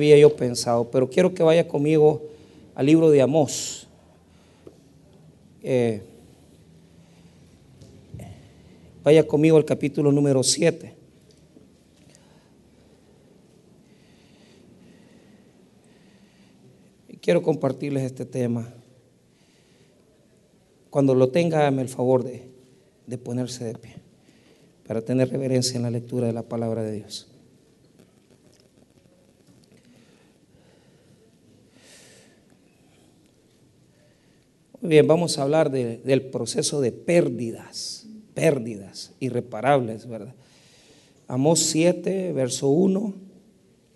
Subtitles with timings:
[0.00, 2.22] había yo pensado, pero quiero que vaya conmigo
[2.76, 3.88] al libro de Amós.
[5.60, 6.02] Eh,
[9.02, 10.94] vaya conmigo al capítulo número 7.
[17.20, 18.72] Quiero compartirles este tema.
[20.90, 22.48] Cuando lo tenga, hágame el favor de,
[23.08, 23.96] de ponerse de pie
[24.86, 27.26] para tener reverencia en la lectura de la palabra de Dios.
[34.80, 40.34] Muy bien, vamos a hablar del proceso de pérdidas, pérdidas irreparables, ¿verdad?
[41.26, 43.12] Amós 7, verso 1.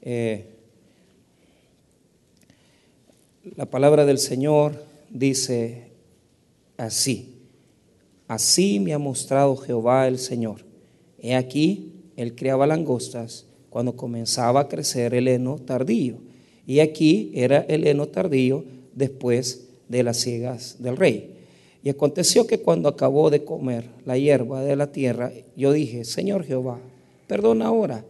[0.02, 0.44] Eh,
[3.54, 5.92] la palabra del Señor dice
[6.76, 7.36] así.
[8.26, 10.64] Así me ha mostrado Jehová el Señor.
[11.20, 16.16] He aquí, él criaba langostas cuando comenzaba a crecer el heno tardío.
[16.66, 21.36] Y aquí era el heno tardío después de las ciegas del rey.
[21.84, 26.44] Y aconteció que cuando acabó de comer la hierba de la tierra, yo dije, Señor
[26.44, 26.80] Jehová,
[27.26, 28.04] perdona ahora,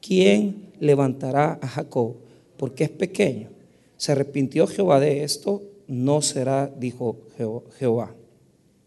[0.00, 2.14] ¿quién levantará a Jacob?
[2.56, 3.48] Porque es pequeño.
[3.98, 7.18] Se arrepintió Jehová de esto, no será, dijo
[7.78, 8.14] Jehová.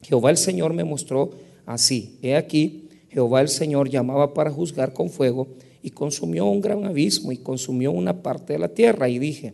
[0.02, 1.29] Jehová el Señor me mostró
[1.67, 2.17] así.
[2.23, 5.47] He aquí, Jehová el Señor llamaba para juzgar con fuego
[5.83, 9.07] y consumió un gran abismo y consumió una parte de la tierra.
[9.07, 9.53] Y dije,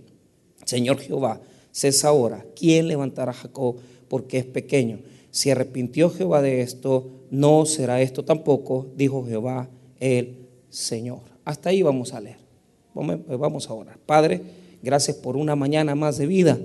[0.63, 1.41] Señor Jehová,
[1.75, 2.45] cesa ahora.
[2.55, 3.75] ¿Quién levantará a Jacob?
[4.07, 4.99] Porque es pequeño.
[5.29, 11.19] Si arrepintió Jehová de esto, no será esto tampoco, dijo Jehová el Señor.
[11.43, 12.37] Hasta ahí vamos a leer.
[12.93, 13.99] Vamos a orar.
[14.05, 14.41] Padre,
[14.81, 16.57] gracias por una mañana más de vida.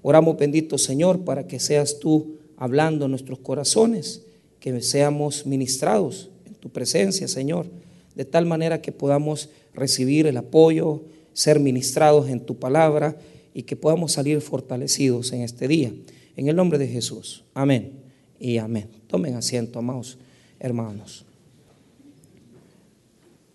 [0.00, 4.22] Oramos, bendito Señor, para que seas tú hablando en nuestros corazones,
[4.60, 7.66] que seamos ministrados en tu presencia, Señor,
[8.14, 11.02] de tal manera que podamos recibir el apoyo,
[11.34, 13.18] ser ministrados en tu palabra
[13.54, 15.94] y que podamos salir fortalecidos en este día.
[16.36, 17.44] En el nombre de Jesús.
[17.54, 17.92] Amén
[18.40, 18.88] y amén.
[19.06, 20.18] Tomen asiento, amados
[20.58, 21.24] hermanos.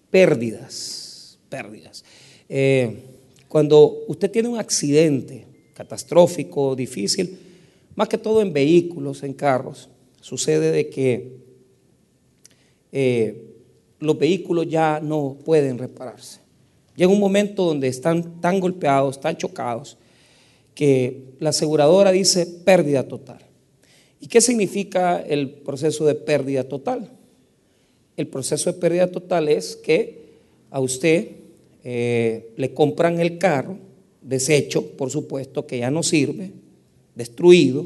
[0.09, 2.03] Pérdidas, pérdidas.
[2.47, 3.03] Eh,
[3.47, 7.37] cuando usted tiene un accidente catastrófico, difícil,
[7.95, 9.89] más que todo en vehículos, en carros,
[10.21, 11.37] sucede de que
[12.91, 13.55] eh,
[13.99, 16.39] los vehículos ya no pueden repararse.
[16.99, 19.97] Llega un momento donde están tan golpeados, tan chocados,
[20.75, 23.39] que la aseguradora dice pérdida total.
[24.19, 27.09] ¿Y qué significa el proceso de pérdida total?
[28.17, 30.25] El proceso de pérdida total es que
[30.71, 31.37] a usted
[31.85, 33.77] eh, le compran el carro,
[34.21, 36.51] deshecho, por supuesto, que ya no sirve,
[37.15, 37.85] destruido,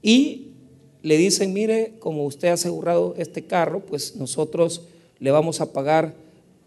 [0.00, 0.52] y
[1.02, 4.86] le dicen, mire, como usted ha asegurado este carro, pues nosotros
[5.18, 6.23] le vamos a pagar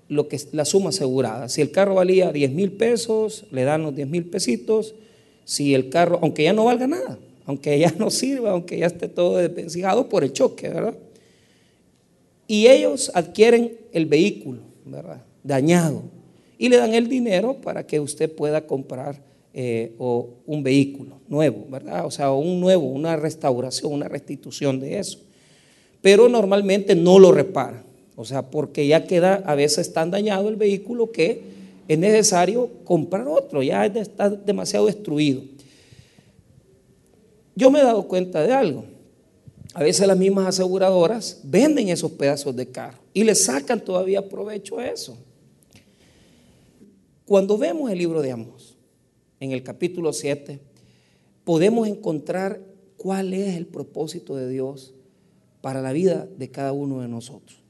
[0.10, 1.50] lo que la suma asegurada.
[1.50, 4.96] Si el carro valía 10 mil pesos, le dan los 10 mil pesitos.
[5.46, 9.08] Si el carro, aunque ya no valga nada, aunque ya no sirva, aunque ya esté
[9.08, 10.96] todo desvencijado por el choque, ¿verdad?
[12.48, 15.22] Y ellos adquieren el vehículo, ¿verdad?
[15.44, 16.04] Dañado.
[16.58, 19.22] Y le dan el dinero para que usted pueda comprar
[19.54, 22.06] eh, un vehículo nuevo, ¿verdad?
[22.06, 25.20] O sea, un nuevo, una restauración, una restitución de eso.
[26.02, 27.87] Pero normalmente no lo reparan.
[28.20, 31.44] O sea, porque ya queda a veces tan dañado el vehículo que
[31.88, 35.44] es necesario comprar otro, ya está demasiado destruido.
[37.56, 38.86] Yo me he dado cuenta de algo.
[39.76, 44.80] A veces las mismas aseguradoras venden esos pedazos de carro y le sacan todavía provecho
[44.80, 45.16] a eso.
[47.24, 48.78] Cuando vemos el libro de Amos,
[49.40, 50.60] en el capítulo 7,
[51.44, 52.62] podemos encontrar
[52.98, 54.96] cuál es el propósito de Dios
[55.62, 57.67] para la vida de cada uno de nosotros.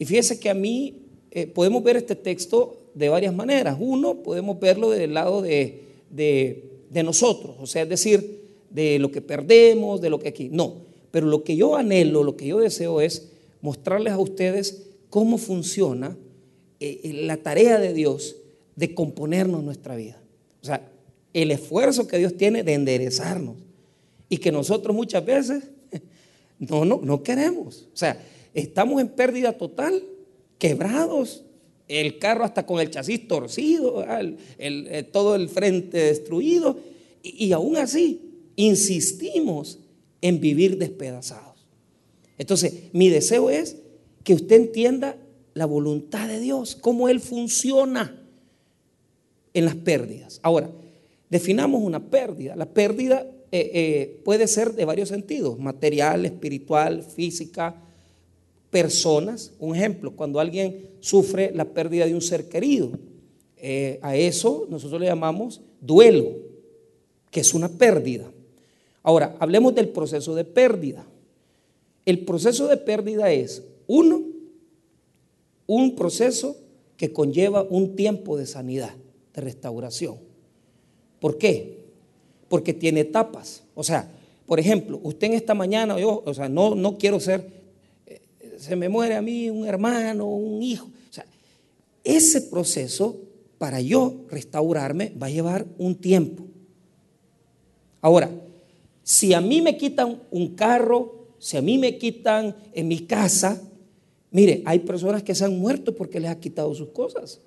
[0.00, 0.94] Y fíjese que a mí
[1.30, 3.76] eh, podemos ver este texto de varias maneras.
[3.78, 8.40] Uno, podemos verlo del lado de, de, nosotros, o sea, es decir,
[8.70, 10.48] de lo que perdemos, de lo que aquí.
[10.50, 10.76] No,
[11.10, 13.28] pero lo que yo anhelo, lo que yo deseo es
[13.60, 16.16] mostrarles a ustedes cómo funciona
[16.80, 18.36] eh, eh, la tarea de Dios
[18.76, 20.18] de componernos nuestra vida.
[20.62, 20.90] O sea,
[21.34, 23.56] el esfuerzo que Dios tiene de enderezarnos
[24.30, 25.64] y que nosotros muchas veces
[26.58, 27.86] no, no, no queremos.
[27.92, 28.18] O sea,
[28.54, 30.02] estamos en pérdida total,
[30.58, 31.44] quebrados,
[31.88, 34.04] el carro hasta con el chasis torcido,
[34.58, 36.78] eh, todo el frente destruido,
[37.22, 38.20] y, y aún así
[38.56, 39.78] insistimos
[40.20, 41.66] en vivir despedazados.
[42.38, 43.76] Entonces, mi deseo es
[44.24, 45.16] que usted entienda
[45.54, 48.22] la voluntad de Dios, cómo Él funciona
[49.52, 50.40] en las pérdidas.
[50.42, 50.70] Ahora,
[51.28, 52.54] definamos una pérdida.
[52.56, 57.82] La pérdida eh, eh, puede ser de varios sentidos, material, espiritual, física,
[58.70, 59.52] personas.
[59.58, 62.92] Un ejemplo, cuando alguien sufre la pérdida de un ser querido,
[63.56, 66.32] eh, a eso nosotros le llamamos duelo,
[67.30, 68.30] que es una pérdida.
[69.02, 71.06] Ahora, hablemos del proceso de pérdida.
[72.04, 74.22] El proceso de pérdida es, uno,
[75.66, 76.56] un proceso
[76.96, 78.94] que conlleva un tiempo de sanidad,
[79.34, 80.16] de restauración.
[81.20, 81.84] ¿Por qué?
[82.48, 83.62] Porque tiene etapas.
[83.74, 84.10] O sea,
[84.46, 87.59] por ejemplo, usted en esta mañana, yo, o sea, no, no quiero ser,
[88.60, 90.86] se me muere a mí un hermano, un hijo.
[90.86, 91.24] O sea,
[92.04, 93.18] ese proceso
[93.56, 96.46] para yo restaurarme va a llevar un tiempo.
[98.02, 98.30] Ahora,
[99.02, 103.62] si a mí me quitan un carro, si a mí me quitan en mi casa,
[104.30, 107.40] mire, hay personas que se han muerto porque les ha quitado sus cosas,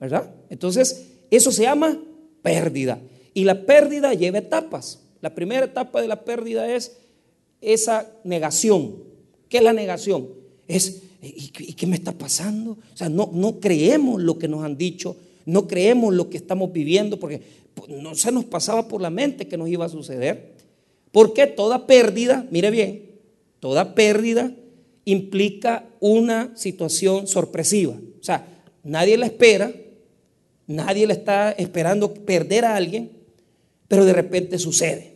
[0.00, 0.34] ¿verdad?
[0.50, 2.02] Entonces, eso se llama
[2.42, 3.00] pérdida.
[3.32, 5.04] Y la pérdida lleva etapas.
[5.20, 6.96] La primera etapa de la pérdida es
[7.60, 9.11] esa negación.
[9.52, 10.30] ¿Qué es la negación?
[10.66, 12.70] Es, ¿y, qué me está pasando?
[12.70, 15.14] O sea, no, no creemos lo que nos han dicho,
[15.44, 17.42] no creemos lo que estamos viviendo, porque
[17.74, 20.54] pues, no se nos pasaba por la mente que nos iba a suceder.
[21.10, 23.10] Porque toda pérdida, mire bien,
[23.60, 24.54] toda pérdida
[25.04, 27.92] implica una situación sorpresiva.
[27.92, 28.46] O sea,
[28.82, 29.70] nadie la espera,
[30.66, 33.10] nadie le está esperando perder a alguien,
[33.86, 35.12] pero de repente sucede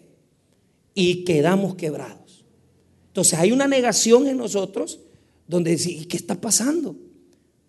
[0.92, 2.25] y quedamos quebrados.
[3.16, 5.00] Entonces hay una negación en nosotros
[5.48, 6.94] donde decimos, ¿qué está pasando?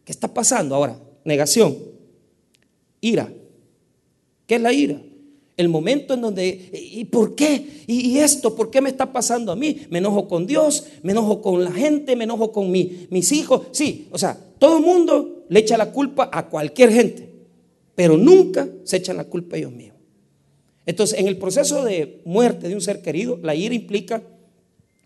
[0.03, 0.99] ¿Qué está pasando ahora?
[1.23, 1.77] Negación.
[2.99, 3.31] Ira.
[4.45, 5.01] ¿Qué es la ira?
[5.55, 7.65] El momento en donde, ¿y por qué?
[7.87, 8.57] ¿Y esto?
[8.57, 9.87] ¿Por qué me está pasando a mí?
[9.89, 13.67] Me enojo con Dios, me enojo con la gente, me enojo con mis hijos.
[13.71, 17.29] Sí, o sea, todo el mundo le echa la culpa a cualquier gente,
[17.95, 20.01] pero nunca se echan la culpa a ellos mismos.
[20.85, 24.21] Entonces, en el proceso de muerte de un ser querido, la ira implica,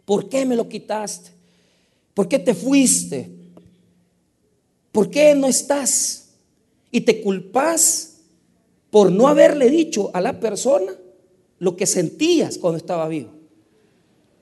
[0.05, 1.31] ¿por qué me lo quitaste?
[2.13, 3.29] ¿Por qué te fuiste?
[4.91, 6.29] ¿Por qué no estás?
[6.91, 8.19] Y te culpas
[8.89, 10.93] por no haberle dicho a la persona
[11.59, 13.29] lo que sentías cuando estaba vivo.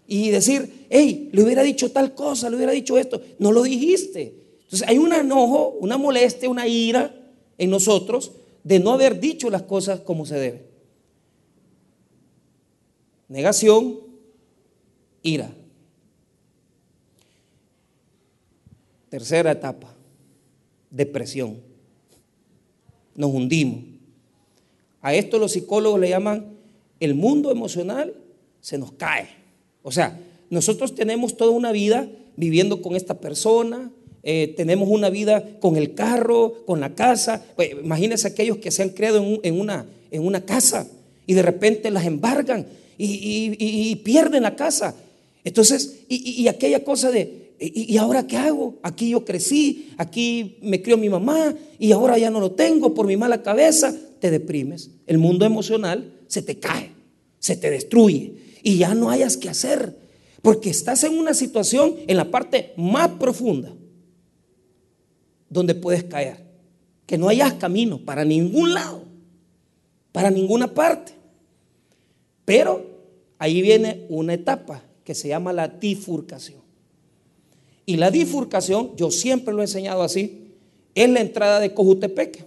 [0.07, 4.33] Y decir, hey, le hubiera dicho tal cosa, le hubiera dicho esto, no lo dijiste.
[4.63, 7.15] Entonces hay un enojo, una molestia, una ira
[7.57, 8.31] en nosotros
[8.63, 10.65] de no haber dicho las cosas como se debe.
[13.27, 13.99] Negación,
[15.23, 15.51] ira.
[19.09, 19.93] Tercera etapa,
[20.89, 21.57] depresión.
[23.15, 23.83] Nos hundimos.
[25.01, 26.57] A esto los psicólogos le llaman
[26.99, 28.13] el mundo emocional
[28.61, 29.29] se nos cae.
[29.81, 30.19] O sea,
[30.49, 33.91] nosotros tenemos toda una vida viviendo con esta persona,
[34.23, 37.43] eh, tenemos una vida con el carro, con la casa.
[37.55, 40.87] Pues, imagínense aquellos que se han creado en, una, en una casa
[41.25, 42.67] y de repente las embargan
[42.97, 44.95] y, pierden la casa.
[45.43, 48.79] Entonces, y, aquella cosa de, ¿y, ahora qué hago?
[48.83, 53.07] Aquí yo crecí, aquí me crió mi mamá y ahora ya no lo tengo por
[53.07, 53.95] mi mala cabeza.
[54.19, 54.91] Te deprimes.
[55.07, 56.91] El mundo emocional se te cae,
[57.39, 58.33] se te destruye
[58.63, 59.97] y ya no hayas que hacer
[60.41, 63.73] porque estás en una situación en la parte más profunda
[65.49, 66.47] donde puedes caer.
[67.05, 69.03] Que no hayas camino para ningún lado,
[70.11, 71.13] para ninguna parte.
[72.45, 72.85] Pero
[73.39, 76.61] ahí viene una etapa que se llama la difurcación.
[77.83, 80.51] Y la difurcación, yo siempre lo he enseñado así,
[80.93, 82.45] es la entrada de Cojutepec.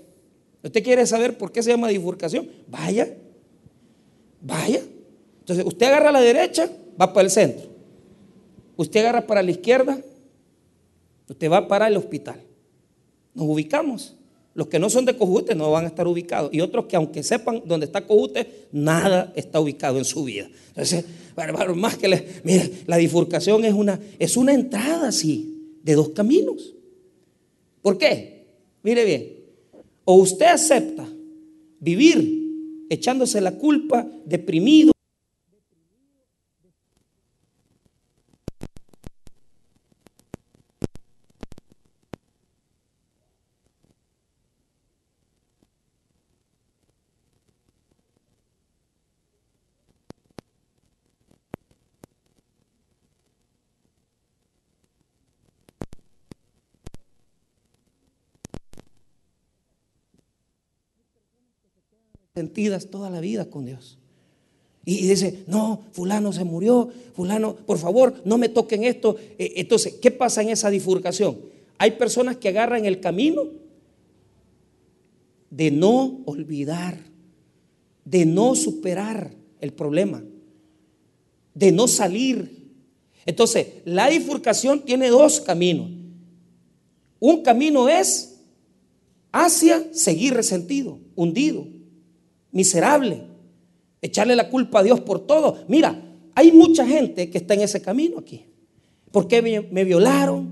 [0.62, 2.48] ¿Usted quiere saber por qué se llama difurcación?
[2.68, 3.16] Vaya,
[4.40, 4.81] vaya.
[5.40, 7.69] Entonces, usted agarra a la derecha, va para el centro.
[8.76, 9.98] Usted agarra para la izquierda,
[11.28, 12.40] usted va para el hospital.
[13.34, 14.14] Nos ubicamos.
[14.54, 16.52] Los que no son de Cojute no van a estar ubicados.
[16.52, 20.48] Y otros que aunque sepan dónde está Cojute, nada está ubicado en su vida.
[20.68, 21.04] Entonces,
[21.76, 26.74] más que le, mire, la bifurcación es una, es una entrada así, de dos caminos.
[27.80, 28.46] ¿Por qué?
[28.82, 29.32] Mire bien,
[30.04, 31.08] o usted acepta
[31.80, 34.92] vivir echándose la culpa, deprimido,
[62.90, 63.98] toda la vida con Dios.
[64.84, 69.16] Y dice, no, fulano se murió, fulano, por favor, no me toquen esto.
[69.38, 71.38] E, entonces, ¿qué pasa en esa bifurcación?
[71.78, 73.44] Hay personas que agarran el camino
[75.50, 76.98] de no olvidar,
[78.04, 80.24] de no superar el problema,
[81.54, 82.70] de no salir.
[83.24, 85.90] Entonces, la bifurcación tiene dos caminos.
[87.20, 88.40] Un camino es
[89.30, 91.66] hacia seguir resentido, hundido,
[92.52, 93.22] miserable,
[94.00, 95.64] echarle la culpa a Dios por todo.
[95.68, 96.00] Mira,
[96.34, 98.44] hay mucha gente que está en ese camino aquí.
[99.10, 100.48] ¿Por qué me, violaron?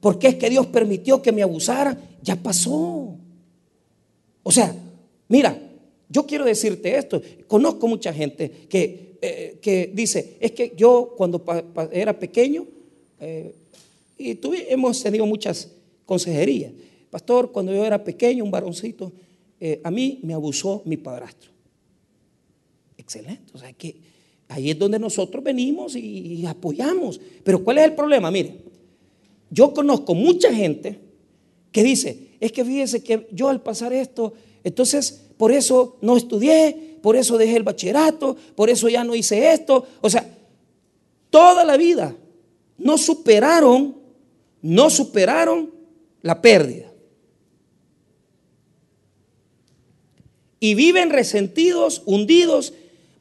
[0.00, 1.98] ¿Por qué es que Dios permitió que me abusara?
[2.22, 3.16] Ya pasó.
[4.42, 4.74] O sea,
[5.28, 5.58] mira,
[6.08, 7.20] yo quiero decirte esto.
[7.46, 11.44] Conozco mucha gente que, eh, que dice, es que yo cuando
[11.92, 12.66] era pequeño,
[13.20, 13.54] eh,
[14.16, 15.70] y tuve, hemos tenido muchas
[16.06, 16.72] consejerías.
[17.10, 19.12] Pastor, cuando yo era pequeño, un varoncito,
[19.60, 21.50] eh, a mí me abusó mi padrastro.
[22.96, 23.52] Excelente.
[23.54, 23.96] O sea que
[24.48, 27.20] ahí es donde nosotros venimos y, apoyamos.
[27.44, 28.30] Pero ¿cuál es el problema?
[28.30, 28.56] Mire,
[29.50, 30.98] yo conozco mucha gente
[31.72, 34.32] que dice, es que fíjese que yo al pasar esto,
[34.64, 39.52] entonces por eso no estudié, por eso dejé el bachillerato, por eso ya no hice
[39.52, 39.86] esto.
[40.00, 40.28] O sea,
[41.30, 42.14] toda la vida
[42.78, 43.96] no superaron,
[44.62, 45.70] no superaron
[46.22, 46.87] la pérdida.
[50.60, 52.72] Y viven resentidos, hundidos,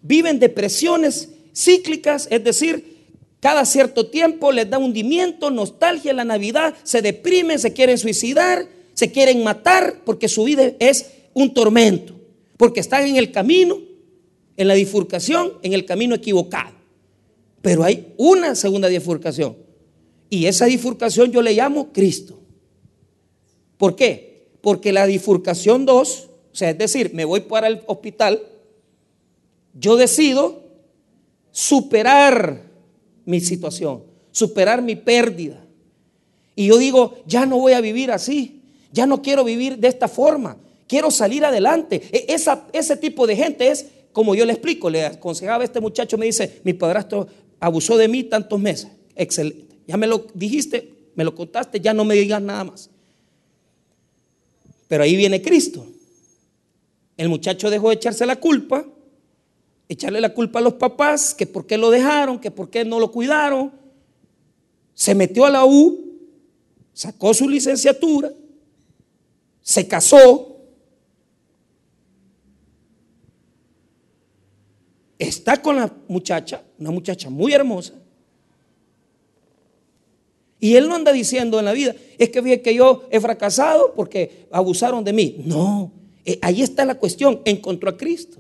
[0.02, 2.98] viven depresiones cíclicas, es decir,
[3.40, 9.12] cada cierto tiempo les da hundimiento, nostalgia la Navidad, se deprimen, se quieren suicidar, se
[9.12, 12.16] quieren matar porque su vida es un tormento,
[12.58, 13.80] porque están en el camino,
[14.56, 16.76] en la bifurcación, en el camino equivocado.
[17.62, 19.56] Pero hay una segunda bifurcación.
[20.30, 22.40] Y esa bifurcación yo le llamo Cristo.
[23.78, 24.48] ¿Por qué?
[24.62, 26.27] Porque la bifurcación 2, o
[26.58, 28.42] sea, es decir, me voy para el hospital,
[29.74, 30.64] yo decido
[31.52, 32.64] superar
[33.26, 35.64] mi situación, superar mi pérdida.
[36.56, 40.08] Y yo digo, ya no voy a vivir así, ya no quiero vivir de esta
[40.08, 42.02] forma, quiero salir adelante.
[42.12, 45.80] E, esa, ese tipo de gente es, como yo le explico, le aconsejaba a este
[45.80, 47.28] muchacho, me dice, mi padrastro
[47.60, 48.88] abusó de mí tantos meses.
[49.16, 49.76] Excelente.
[49.88, 52.90] Ya me lo dijiste, me lo contaste, ya no me digas nada más.
[54.88, 55.86] Pero ahí viene Cristo.
[57.18, 58.86] El muchacho dejó de echarse la culpa
[59.90, 63.00] echarle la culpa a los papás, que por qué lo dejaron, que por qué no
[63.00, 63.72] lo cuidaron.
[64.94, 66.00] Se metió a la U,
[66.94, 68.32] sacó su licenciatura,
[69.62, 70.58] se casó,
[75.18, 77.94] está con la muchacha, una muchacha muy hermosa.
[80.60, 83.94] Y él no anda diciendo en la vida, es que fíjate que yo he fracasado
[83.94, 85.44] porque abusaron de mí.
[85.46, 85.92] No,
[86.28, 88.38] eh, ahí está la cuestión, encontró a Cristo.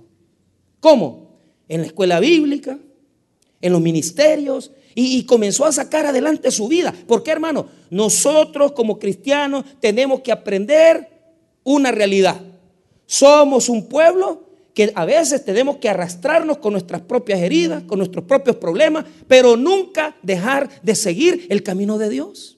[0.79, 1.27] ¿Cómo?
[1.67, 2.77] en la escuela bíblica,
[3.62, 6.91] en los ministerios, y, comenzó a sacar adelante su vida.
[7.06, 7.67] ¿Por qué, hermano?
[7.91, 11.08] Nosotros como cristianos tenemos que aprender
[11.63, 12.41] una realidad.
[13.06, 18.25] Somos un pueblo que a veces tenemos que arrastrarnos con nuestras propias heridas, con nuestros
[18.25, 22.58] propios problemas, pero nunca dejar de seguir el camino de Dios.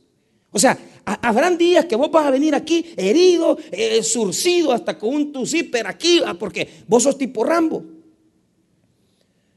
[0.52, 0.78] O sea,
[1.22, 5.88] habrán días que vos vas a venir aquí herido, eh, surcido, hasta con un tucíper
[5.88, 7.84] aquí, ah, porque vos sos tipo Rambo.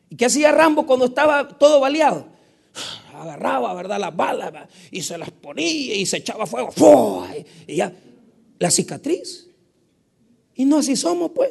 [0.08, 2.26] ¿Y qué hacía Rambo cuando estaba todo baleado?
[3.14, 4.00] Agarraba, ¿verdad?
[4.00, 4.52] Las balas
[4.90, 6.70] y se las ponía y se echaba fuego.
[7.66, 7.92] Y ya,
[8.58, 9.48] la cicatriz.
[10.54, 11.50] Y no así somos, pues.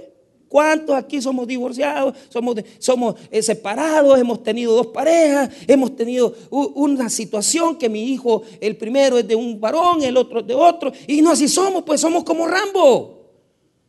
[0.52, 2.14] ¿Cuántos aquí somos divorciados?
[2.28, 8.44] Somos, somos eh, separados, hemos tenido dos parejas, hemos tenido una situación que mi hijo,
[8.60, 10.92] el primero es de un varón, el otro es de otro.
[11.08, 13.30] Y no así somos, pues somos como Rambo.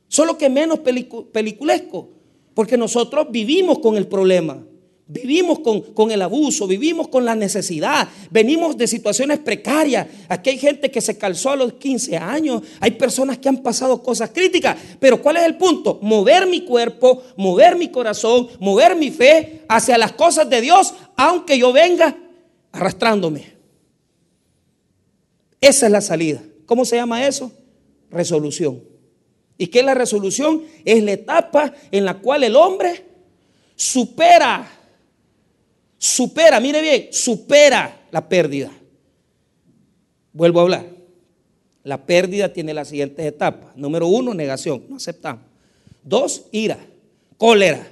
[0.06, 2.10] Solo que menos peliculesco.
[2.54, 4.64] Porque nosotros vivimos con el problema,
[5.06, 10.06] vivimos con, el abuso, vivimos con la necesidad, venimos de situaciones precarias.
[10.28, 14.02] Aquí hay gente que se calzó a los 15 años, hay personas que han pasado
[14.02, 15.98] cosas críticas, pero ¿cuál es el punto?
[16.02, 21.58] Mover mi cuerpo, mover mi corazón, mover mi fe hacia las cosas de Dios, aunque
[21.58, 22.16] yo venga
[22.72, 23.52] arrastrándome.
[25.60, 26.42] Esa es la salida.
[26.66, 27.52] ¿Cómo se llama eso?
[28.10, 28.82] Resolución.
[29.58, 30.62] ¿Y qué es la resolución?
[30.84, 33.04] Es la etapa en la cual el hombre
[33.76, 34.68] supera,
[36.02, 38.72] supera, mire bien, supera la pérdida.
[40.32, 40.86] Vuelvo a hablar.
[41.84, 43.76] La pérdida tiene las siguientes etapas.
[43.76, 45.44] Número uno, negación, no aceptamos.
[46.02, 46.76] Dos, ira,
[47.36, 47.88] cólera.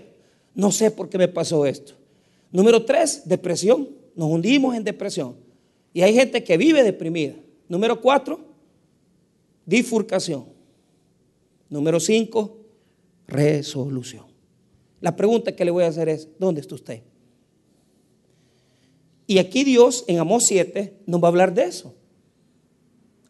[0.57, 1.93] No sé por qué me pasó esto.
[2.51, 3.89] Número tres, depresión.
[4.17, 5.37] Nos hundimos en depresión.
[5.93, 7.35] Y hay gente que vive deprimida.
[7.69, 8.41] Número cuatro,
[9.67, 10.47] bifurcación.
[11.69, 12.59] Número 5,
[13.29, 14.25] resolución.
[15.01, 17.03] La pregunta que le voy a hacer es, ¿dónde está usted?
[19.31, 21.95] Y aquí Dios en Amós 7 nos va a hablar de eso.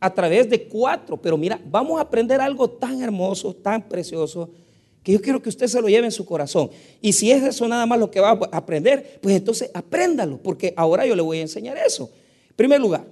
[0.01, 1.19] A través de cuatro.
[1.21, 4.49] Pero mira, vamos a aprender algo tan hermoso, tan precioso,
[5.03, 6.71] que yo quiero que usted se lo lleve en su corazón.
[7.03, 10.73] Y si es eso nada más lo que va a aprender, pues entonces apréndalo, porque
[10.75, 12.11] ahora yo le voy a enseñar eso.
[12.49, 13.07] En primer lugar,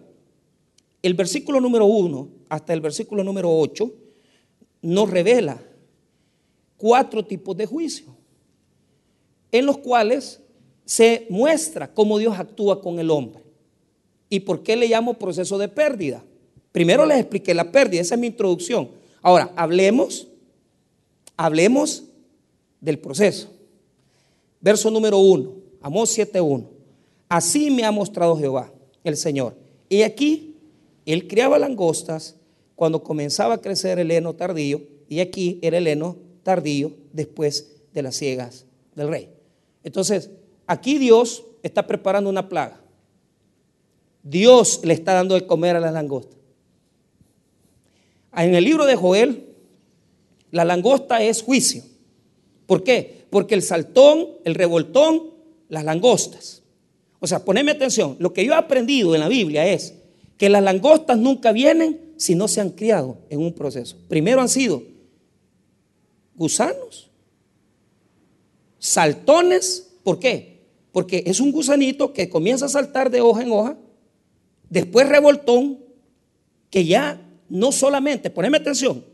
[1.03, 3.93] el versículo número 1 hasta el versículo número 8
[4.81, 5.63] nos revela
[6.79, 8.17] cuatro tipos de juicio,
[9.53, 10.41] en los cuales
[10.89, 13.43] se muestra cómo Dios actúa con el hombre.
[14.31, 16.25] ¿Y por qué le llamo proceso de pérdida?
[16.73, 18.89] Primero les expliqué la pérdida, esa es mi introducción.
[19.21, 20.29] Ahora, hablemos,
[21.37, 22.05] hablemos
[22.81, 23.51] del proceso.
[24.63, 26.65] Verso número uno, Amós 7.1.
[27.29, 28.73] Así me ha mostrado Jehová,
[29.05, 29.57] el Señor.
[29.91, 30.55] Y aquí,
[31.05, 32.35] él criaba langostas
[32.75, 38.01] cuando comenzaba a crecer el heno tardío, y aquí era el heno tardío después de
[38.01, 38.65] las ciegas
[38.95, 39.29] del rey.
[39.85, 40.31] Entonces,
[40.69, 42.81] aquí Dios está preparando una plaga.
[44.23, 46.39] Dios le está dando de comer a las langostas.
[48.37, 49.47] En el libro de Joel,
[50.53, 51.83] la langosta es juicio.
[52.67, 53.27] ¿Por qué?
[53.31, 55.31] Porque el saltón, el revoltón,
[55.69, 56.63] las langostas.
[57.21, 59.95] O sea, poneme atención, lo que yo he aprendido en la Biblia es
[60.37, 63.97] que las langostas nunca vienen si no se han criado en un proceso.
[64.09, 64.83] Primero han sido
[66.35, 67.11] gusanos,
[68.79, 70.58] saltones, ¿por qué?
[70.99, 73.77] Porque es un gusanito que comienza a saltar de hoja en hoja,
[74.69, 75.79] después revoltón,
[76.71, 79.05] que ya no solamente, poneme atención,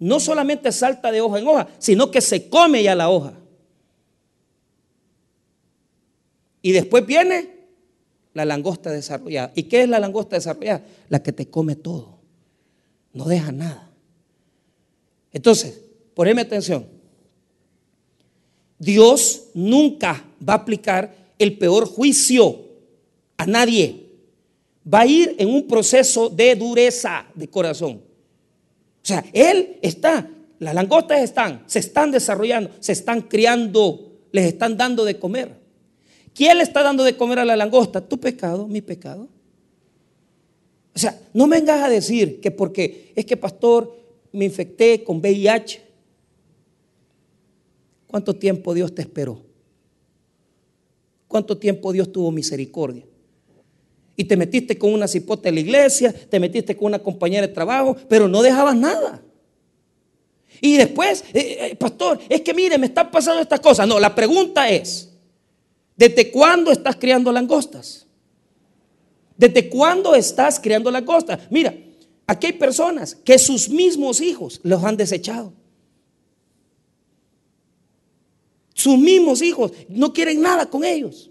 [0.00, 3.34] no solamente salta de hoja en hoja, sino que se come ya la hoja.
[6.60, 7.68] Y después viene
[8.34, 9.52] la langosta desarrollada.
[9.54, 10.84] ¿Y qué es la langosta desarrollada?
[11.08, 12.18] La que te come todo.
[13.12, 13.92] No deja nada.
[15.32, 15.82] Entonces,
[16.14, 16.84] poneme atención.
[18.80, 22.60] Dios nunca va a aplicar el peor juicio
[23.36, 24.06] a nadie.
[24.92, 28.02] Va a ir en un proceso de dureza de corazón.
[29.02, 34.76] O sea, Él está, las langostas están, se están desarrollando, se están criando, les están
[34.76, 35.56] dando de comer.
[36.34, 38.00] ¿Quién le está dando de comer a la langosta?
[38.00, 39.28] Tu pecado, mi pecado.
[40.94, 43.96] O sea, no me vengas a decir que porque es que, pastor,
[44.32, 45.82] me infecté con VIH.
[48.06, 49.51] ¿Cuánto tiempo Dios te esperó?
[51.32, 53.06] ¿Cuánto tiempo Dios tuvo misericordia?
[54.14, 57.54] Y te metiste con una cipota de la iglesia, te metiste con una compañera de
[57.54, 59.22] trabajo, pero no dejabas nada.
[60.60, 63.88] Y después, eh, eh, pastor, es que mire, me están pasando estas cosas.
[63.88, 65.08] No, la pregunta es,
[65.96, 68.06] ¿desde cuándo estás criando langostas?
[69.34, 71.40] ¿Desde cuándo estás criando langostas?
[71.48, 71.74] Mira,
[72.26, 75.54] aquí hay personas que sus mismos hijos los han desechado.
[78.74, 81.30] Sus mismos hijos no quieren nada con ellos.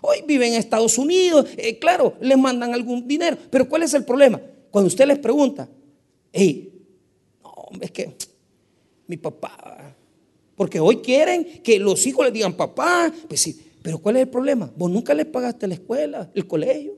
[0.00, 4.04] Hoy viven en Estados Unidos, eh, claro, les mandan algún dinero, pero ¿cuál es el
[4.04, 4.40] problema?
[4.70, 5.68] Cuando usted les pregunta,
[6.32, 6.72] hey,
[7.42, 8.14] no, es que
[9.06, 9.96] mi papá,
[10.54, 14.70] porque hoy quieren que los hijos les digan papá, pues pero ¿cuál es el problema?
[14.76, 16.96] Vos nunca les pagaste la escuela, el colegio.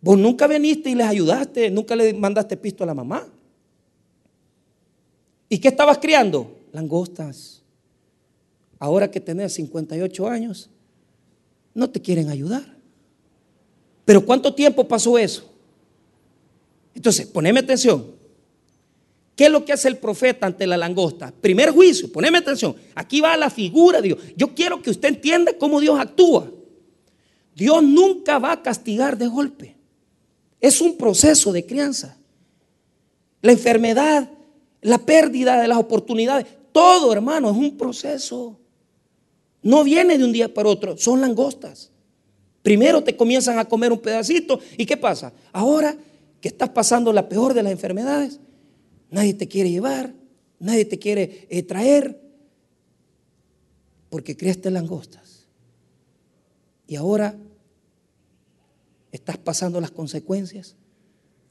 [0.00, 3.26] Vos nunca viniste y les ayudaste, nunca le mandaste pisto a la mamá.
[5.48, 6.56] ¿Y qué estabas criando?
[6.70, 7.64] Langostas.
[8.78, 10.70] Ahora que tenés 58 años,
[11.74, 12.76] no te quieren ayudar.
[14.04, 15.50] Pero ¿cuánto tiempo pasó eso?
[16.94, 18.16] Entonces, poneme atención.
[19.34, 21.30] ¿Qué es lo que hace el profeta ante la langosta?
[21.30, 22.74] Primer juicio, poneme atención.
[22.94, 24.18] Aquí va la figura de Dios.
[24.34, 26.50] Yo quiero que usted entienda cómo Dios actúa.
[27.54, 29.76] Dios nunca va a castigar de golpe.
[30.60, 32.16] Es un proceso de crianza.
[33.42, 34.30] La enfermedad,
[34.80, 38.58] la pérdida de las oportunidades, todo hermano es un proceso.
[39.66, 41.90] No viene de un día para otro, son langostas.
[42.62, 45.32] Primero te comienzan a comer un pedacito y ¿qué pasa?
[45.52, 45.96] Ahora
[46.40, 48.38] que estás pasando la peor de las enfermedades,
[49.10, 50.14] nadie te quiere llevar,
[50.60, 52.16] nadie te quiere eh, traer,
[54.08, 55.48] porque creaste langostas.
[56.86, 57.36] Y ahora
[59.10, 60.76] estás pasando las consecuencias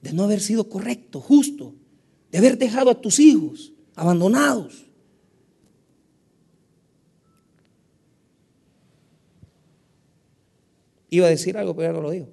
[0.01, 1.73] de no haber sido correcto, justo,
[2.31, 4.84] de haber dejado a tus hijos abandonados.
[11.09, 12.27] Iba a decir algo, pero ya no lo digo.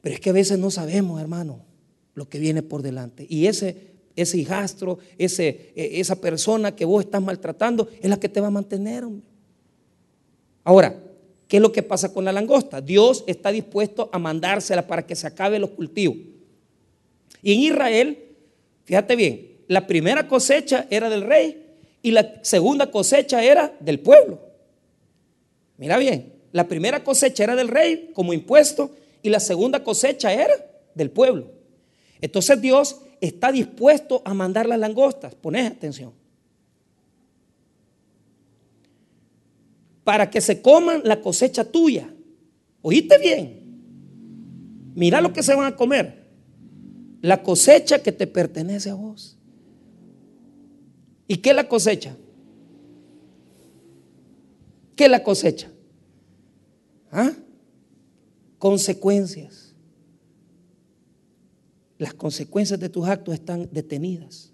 [0.00, 1.64] Pero es que a veces no sabemos, hermano,
[2.14, 3.26] lo que viene por delante.
[3.28, 8.28] Y ese, ese hijastro, ese, e, esa persona que vos estás maltratando, es la que
[8.28, 9.04] te va a mantener.
[10.64, 11.00] Ahora,
[11.46, 12.80] ¿qué es lo que pasa con la langosta?
[12.80, 16.16] Dios está dispuesto a mandársela para que se acabe los cultivos.
[17.42, 18.18] Y en Israel,
[18.84, 21.66] fíjate bien, la primera cosecha era del rey
[22.02, 24.40] y la segunda cosecha era del pueblo.
[25.76, 28.90] Mira bien, la primera cosecha era del rey como impuesto
[29.22, 30.54] y la segunda cosecha era
[30.94, 31.50] del pueblo.
[32.20, 35.34] Entonces Dios está dispuesto a mandar las langostas.
[35.34, 36.12] Poned atención.
[40.04, 42.12] Para que se coman la cosecha tuya.
[42.80, 43.58] Oíste bien.
[44.94, 46.26] Mira lo que se van a comer.
[47.20, 49.36] la cosecha que te pertenece a vos.
[51.26, 52.16] ¿Y qué es la cosecha?
[54.96, 55.70] ¿Qué es la cosecha?
[57.10, 57.32] ¿Ah?
[58.58, 59.74] Consecuencias.
[61.98, 64.52] Las consecuencias de tus actos están detenidas.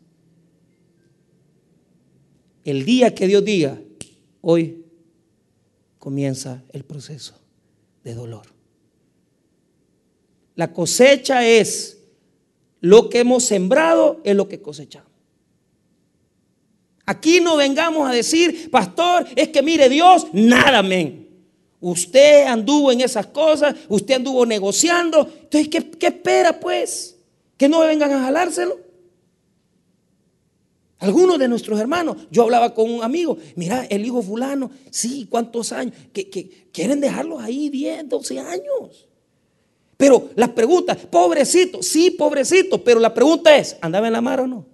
[2.65, 3.79] El día que Dios diga,
[4.41, 4.85] hoy
[5.99, 7.35] comienza el proceso
[8.03, 8.47] de dolor.
[10.55, 11.99] La cosecha es
[12.81, 15.11] lo que hemos sembrado, es lo que cosechamos.
[17.07, 21.24] Aquí no vengamos a decir, pastor, es que mire Dios, nada, men.
[21.87, 25.31] Usted anduvo en esas cosas, usted anduvo negociando.
[25.43, 27.19] Entonces, ¿qué, qué espera pues?
[27.59, 28.79] Que no vengan a jalárselo.
[30.99, 35.73] Algunos de nuestros hermanos, yo hablaba con un amigo, mira, el hijo fulano, sí, ¿cuántos
[35.73, 35.95] años?
[36.15, 39.07] Que, que quieren dejarlos ahí 10, 12 años.
[39.99, 44.47] Pero la pregunta, pobrecito, sí, pobrecito, pero la pregunta es, ¿andaba en la mar o
[44.47, 44.65] no?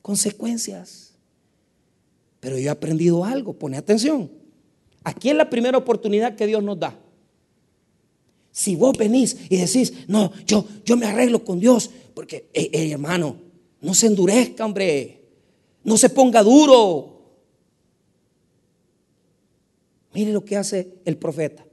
[0.00, 1.11] Consecuencias.
[2.42, 4.28] Pero yo he aprendido algo, pone atención.
[5.04, 6.98] Aquí es la primera oportunidad que Dios nos da.
[8.50, 12.90] Si vos venís y decís, no, yo, yo me arreglo con Dios, porque, eh, eh,
[12.90, 13.36] hermano,
[13.80, 15.20] no se endurezca, hombre,
[15.84, 17.22] no se ponga duro.
[20.12, 21.64] Mire lo que hace el profeta.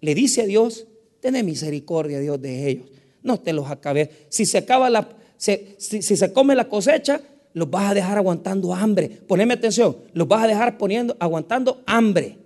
[0.00, 0.86] Le dice a Dios,
[1.20, 2.86] ten misericordia, Dios, de ellos.
[3.22, 4.08] No te los acabes.
[4.30, 7.20] Si se acaba la, si, si se come la cosecha,
[7.56, 9.08] los vas a dejar aguantando hambre.
[9.08, 12.36] Poneme atención, los vas a dejar poniendo, aguantando hambre.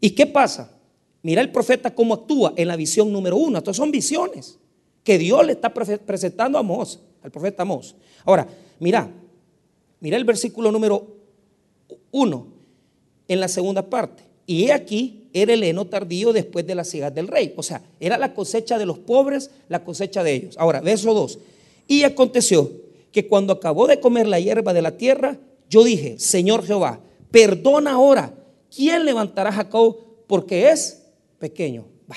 [0.00, 0.70] ¿Y qué pasa?
[1.20, 3.58] Mira el profeta cómo actúa en la visión número uno.
[3.58, 4.56] Estas son visiones
[5.02, 7.96] que Dios le está presentando a Mos, al profeta Mos.
[8.24, 8.46] Ahora,
[8.78, 9.10] mira,
[9.98, 11.08] mira el versículo número
[12.12, 12.46] uno
[13.26, 14.22] en la segunda parte.
[14.46, 17.52] Y he aquí era el heno tardío después de la ciudad del rey.
[17.56, 20.54] O sea, era la cosecha de los pobres, la cosecha de ellos.
[20.56, 21.36] Ahora, verso 2.
[21.88, 22.70] Y aconteció
[23.12, 27.92] que cuando acabó de comer la hierba de la tierra, yo dije, Señor Jehová, perdona
[27.92, 28.34] ahora,
[28.74, 29.96] ¿quién levantará a Jacob?
[30.26, 31.02] Porque es
[31.38, 31.86] pequeño.
[32.10, 32.16] Va.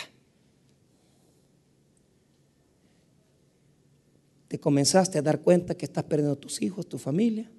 [4.47, 7.49] Te comenzaste a dar cuenta que estás perdiendo tus hijos, tu familia,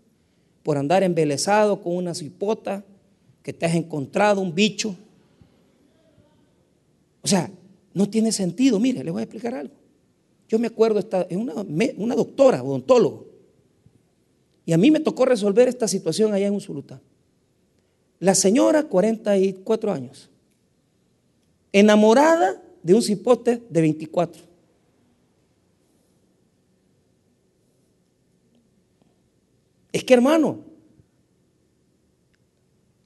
[0.63, 2.85] por andar embelesado con una cipota,
[3.43, 4.97] que te has encontrado un bicho.
[7.23, 7.51] O sea,
[7.93, 8.81] no tiene sentido.
[8.81, 9.84] Mire, le voy a explicar algo.
[10.49, 11.55] Yo me acuerdo, es una,
[11.97, 13.27] una doctora, odontólogo,
[14.67, 17.01] y a mí me tocó resolver esta situación allá en Usulután.
[18.21, 20.31] La señora, 44 años,
[21.73, 24.43] enamorada de un cipote de 24.
[29.93, 30.61] Es que hermano,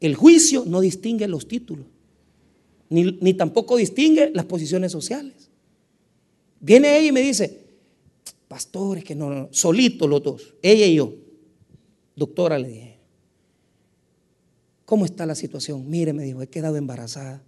[0.01, 1.87] el juicio no distingue los títulos,
[2.88, 5.48] ni, ni tampoco distingue las posiciones sociales.
[6.61, 7.66] Viene ella y me dice,
[8.49, 11.14] pastores, que no, no, solitos los dos, ella y yo.
[12.16, 12.99] Doctora, le dije,
[14.85, 15.88] ¿cómo está la situación?
[15.88, 17.42] Mire, me dijo, he quedado embarazada.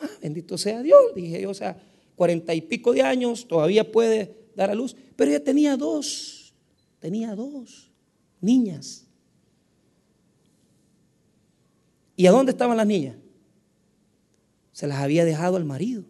[0.00, 1.80] Ah, bendito sea Dios, dije yo, o sea,
[2.16, 6.52] cuarenta y pico de años, todavía puede dar a luz, pero ella tenía dos,
[6.98, 7.90] tenía dos
[8.40, 9.04] niñas.
[12.16, 13.16] ¿Y a dónde estaban las niñas?
[14.72, 16.04] Se las había dejado al marido.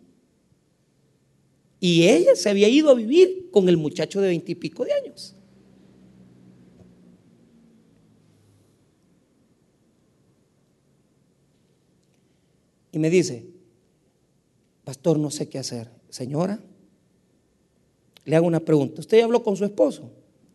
[1.80, 5.34] Y ella se había ido a vivir con el muchacho de veintipico de años.
[12.90, 13.46] Y me dice,
[14.84, 15.90] pastor, no sé qué hacer.
[16.08, 16.58] Señora,
[18.24, 19.00] le hago una pregunta.
[19.00, 20.10] ¿Usted habló con su esposo?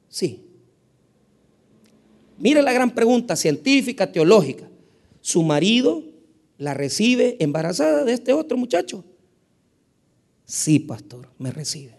[0.10, 0.44] Sí.
[2.38, 4.70] Mire la gran pregunta científica, teológica.
[5.22, 6.04] ¿Su marido
[6.58, 9.06] la recibe embarazada de este otro muchacho?
[10.46, 11.98] Sí, pastor, me recibe.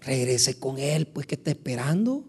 [0.00, 2.24] Regrese con él, pues que está esperando.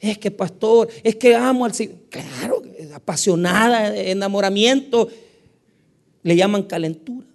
[0.00, 1.96] Es que, pastor, es que amo al Señor.
[2.10, 5.08] Claro, apasionada, enamoramiento.
[6.22, 7.26] Le llaman calentura.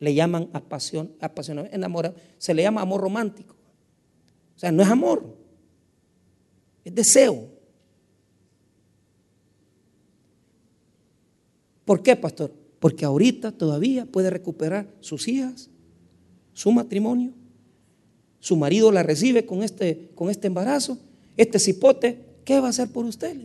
[0.00, 2.26] Le llaman apasión, apasionamiento, enamoramiento.
[2.38, 3.54] Se le llama amor romántico.
[4.56, 5.36] O sea, no es amor.
[6.84, 7.48] Es deseo.
[11.84, 12.52] ¿Por qué, pastor?
[12.80, 15.70] Porque ahorita todavía puede recuperar sus hijas,
[16.52, 17.32] su matrimonio.
[18.40, 20.98] Su marido la recibe con este, con este embarazo.
[21.36, 23.36] Este cipote, ¿qué va a hacer por usted?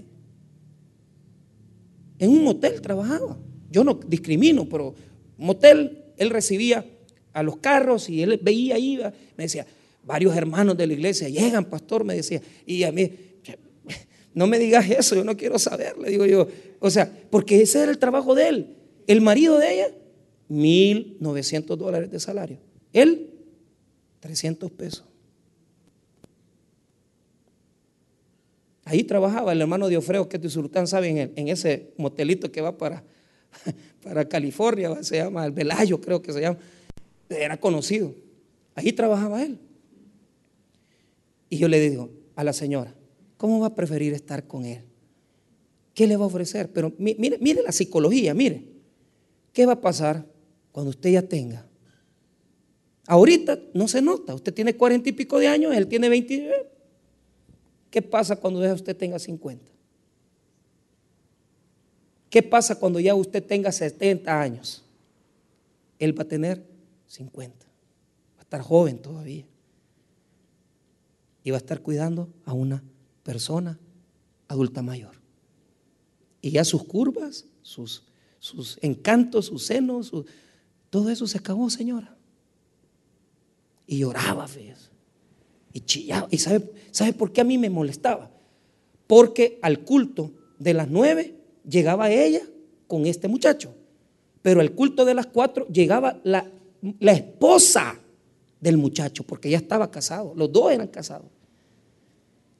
[2.19, 3.37] En un motel trabajaba.
[3.71, 4.93] Yo no discrimino, pero
[5.37, 6.85] motel, él recibía
[7.33, 9.65] a los carros y él veía, iba, me decía,
[10.05, 13.11] varios hermanos de la iglesia llegan, pastor, me decía, y a mí,
[14.33, 16.47] no me digas eso, yo no quiero saber, le digo yo.
[16.79, 18.77] O sea, porque ese era el trabajo de él.
[19.07, 19.87] El marido de ella
[20.49, 22.59] 1.900 dólares de salario.
[22.91, 23.31] Él,
[24.19, 25.05] 300 pesos.
[28.85, 31.31] Ahí trabajaba el hermano de Ofreo, que disfrutan, ¿saben?
[31.35, 33.03] En, ese motelito que va para,
[34.03, 36.59] para California, se llama el Velayo, creo que se llama.
[37.29, 38.13] Era conocido.
[38.75, 39.57] Ahí trabajaba él.
[41.49, 42.93] Y yo le digo a la señora,
[43.37, 44.81] ¿cómo va a preferir estar con él?
[45.93, 46.71] ¿Qué le va a ofrecer?
[46.71, 48.72] Pero mire, mire la psicología, mire.
[49.53, 50.25] ¿Qué va a pasar
[50.71, 51.65] cuando usted ya tenga?
[53.07, 54.33] Ahorita no se nota.
[54.33, 56.69] Usted tiene cuarenta y pico de años, él tiene 29.
[57.91, 59.71] ¿Qué pasa cuando ya usted tenga 50?
[62.29, 64.83] ¿Qué pasa cuando ya usted tenga 70 años?
[65.99, 66.65] Él va a tener
[67.05, 67.65] 50.
[67.65, 69.45] Va a estar joven todavía.
[71.43, 72.83] Y va a estar cuidando a una
[73.21, 73.77] persona
[74.47, 75.15] adulta mayor.
[76.41, 78.03] Y ya sus curvas, sus,
[78.43, 80.11] sus encantos, sus senos,
[80.89, 82.13] todo eso se acabó, señora.
[83.87, 84.89] Y lloraba, fíjese.
[85.71, 86.27] Y chillaba.
[86.29, 88.29] ¿Y sabe, sabe por qué a mí me molestaba?
[89.07, 92.41] Porque al culto de las nueve llegaba ella
[92.85, 93.73] con este muchacho.
[94.41, 96.51] Pero al culto de las cuatro llegaba la,
[96.99, 97.97] la esposa
[98.59, 100.33] del muchacho, porque ya estaba casado.
[100.35, 101.31] Los dos eran casados.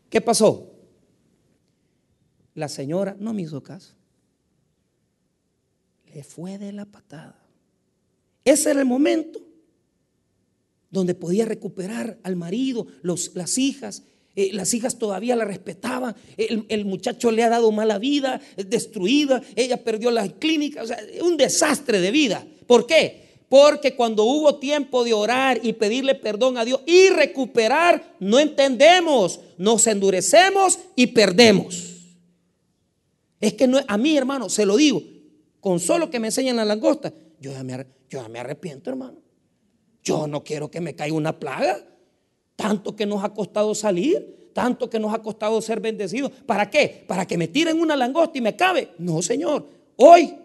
[0.10, 0.72] ¿Qué pasó?
[2.56, 3.96] La señora no me hizo caso.
[6.22, 7.44] Fue de la patada.
[8.46, 9.42] Ese era el momento
[10.92, 14.04] donde podía recuperar al marido, los, las hijas.
[14.36, 16.16] Eh, las hijas todavía la respetaban.
[16.38, 19.42] El, muchacho le ha dado mala vida, destruida.
[19.56, 20.84] Ella perdió la clínica.
[20.84, 22.46] O sea, un desastre de vida.
[22.68, 23.24] ¿Por qué?
[23.50, 29.40] Porque cuando hubo tiempo de orar y pedirle perdón a Dios y recuperar, no entendemos,
[29.58, 31.94] nos endurecemos y perdemos.
[33.40, 35.02] Es que a mí, hermano, se lo digo,
[35.64, 39.18] con solo que me enseñen la langosta, yo ya me, arrepiento, hermano.
[40.04, 41.82] Yo no quiero que me caiga una plaga.
[42.58, 46.32] Tanto que nos ha costado salir, tanto que nos ha costado ser bendecidos.
[46.46, 47.06] ¿Para qué?
[47.08, 48.90] ¿Para que me tiren una langosta y me cabe?
[48.98, 49.66] No, Señor.
[49.96, 50.36] Hoy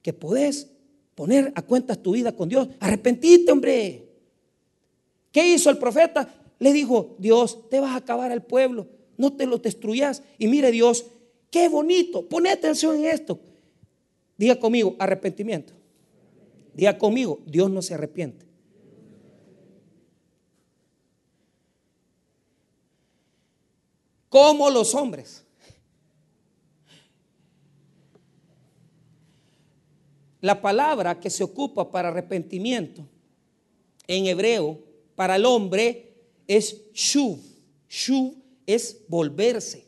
[0.00, 0.70] que podés
[1.14, 4.08] poner a cuentas tu vida con Dios, arrepentite, hombre.
[5.32, 6.34] ¿Qué hizo el profeta?
[6.58, 8.86] Le dijo, Dios, te vas a acabar al pueblo,
[9.18, 10.22] no te lo destruyas.
[10.38, 11.04] Y mire Dios,
[11.50, 12.28] Qué bonito.
[12.28, 13.38] Pone atención en esto.
[14.36, 15.72] Diga conmigo, arrepentimiento.
[16.74, 18.44] Diga conmigo, Dios no se arrepiente.
[24.28, 25.44] Como los hombres.
[30.42, 33.08] La palabra que se ocupa para arrepentimiento
[34.06, 34.78] en hebreo
[35.14, 36.14] para el hombre
[36.46, 37.40] es shuv.
[37.88, 38.34] Shuv
[38.66, 39.86] es volverse.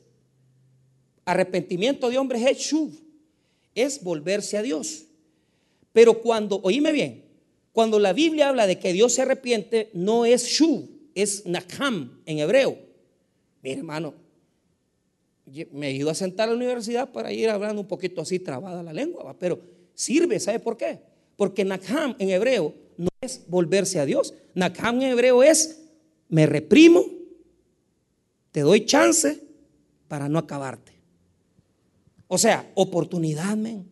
[1.25, 2.91] Arrepentimiento de hombres es shuv,
[3.85, 5.05] es volverse a Dios.
[5.93, 7.25] Pero cuando, oíme bien,
[7.73, 12.39] cuando la Biblia habla de que Dios se arrepiente, no es shuv, es nakam en
[12.39, 12.77] hebreo.
[13.63, 14.15] Mi hermano,
[15.73, 18.83] me he ido a sentar a la universidad para ir hablando un poquito así trabada
[18.83, 19.61] la lengua, pero
[19.95, 20.99] sirve, ¿sabe por qué?
[21.37, 24.35] Porque nakam en hebreo no es volverse a Dios.
[24.55, 25.83] Nakam en hebreo es
[26.29, 27.05] me reprimo,
[28.53, 29.41] te doy chance
[30.09, 30.98] para no acabarte.
[32.29, 33.91] O sea, oportunidad, men.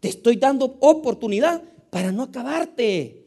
[0.00, 3.26] Te estoy dando oportunidad para no acabarte.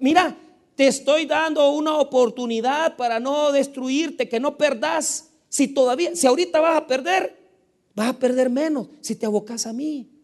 [0.00, 0.36] Mira,
[0.74, 5.30] te estoy dando una oportunidad para no destruirte, que no perdas.
[5.48, 7.36] Si todavía, si ahorita vas a perder,
[7.94, 10.17] vas a perder menos si te abocas a mí.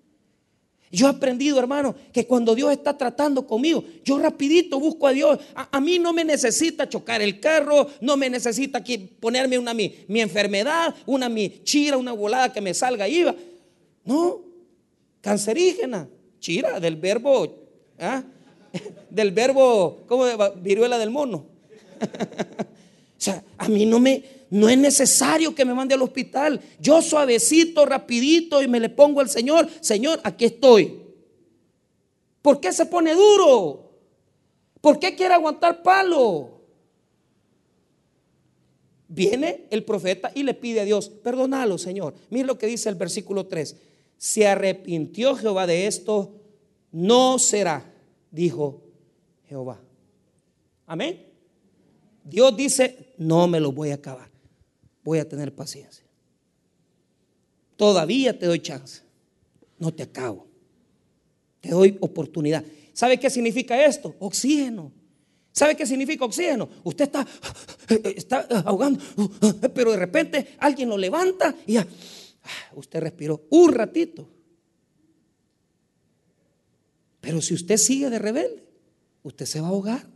[0.95, 5.41] Yo he aprendido, hermano, que cuando Dios está tratando conmigo, yo rapidito busco a Dios.
[5.55, 9.93] A, mí no me necesita chocar el carro, no me necesita aquí ponerme una mi,
[10.07, 13.35] mi enfermedad, una mi chira, una volada que me salga iba.
[14.05, 14.41] No,
[15.21, 17.53] cancerígena, chira, del verbo,
[17.99, 18.23] ¿ah?
[19.11, 20.27] del verbo, ¿cómo?
[20.63, 21.47] Viruela del mono.
[23.25, 26.61] sea, a mí no me, no es necesario que me mande al hospital.
[26.79, 29.69] Yo suavecito, rapidito y me le pongo al Señor.
[29.81, 31.01] Señor, aquí estoy.
[32.43, 33.91] ¿Por qué se pone duro?
[34.81, 36.61] ¿Por qué quiere aguantar palo?
[39.09, 42.15] Viene el profeta y le pide a Dios, perdónalo, Señor.
[42.31, 43.77] Mire lo que dice el versículo 3.
[44.19, 46.33] Se arrepintió Jehová de esto,
[46.93, 47.91] no será,
[48.31, 48.83] dijo
[49.49, 49.81] Jehová.
[50.87, 51.24] Amén.
[52.25, 54.35] Dios dice, no me lo voy a acabar
[55.05, 56.05] voy a tener paciencia.
[57.77, 59.03] Todavía te doy chance.
[59.79, 60.47] No te acabo.
[61.61, 62.65] Te doy oportunidad.
[62.93, 64.15] ¿Sabe qué significa esto?
[64.19, 64.93] Oxígeno.
[65.53, 66.69] ¿Sabe qué significa oxígeno?
[66.83, 67.27] Usted está,
[68.17, 69.01] está ahogando,
[69.75, 71.87] pero de repente alguien lo levanta y ya,
[72.75, 74.29] usted respiró un ratito.
[77.21, 78.65] Pero si usted sigue de rebelde,
[79.23, 80.14] usted se va a ahogar.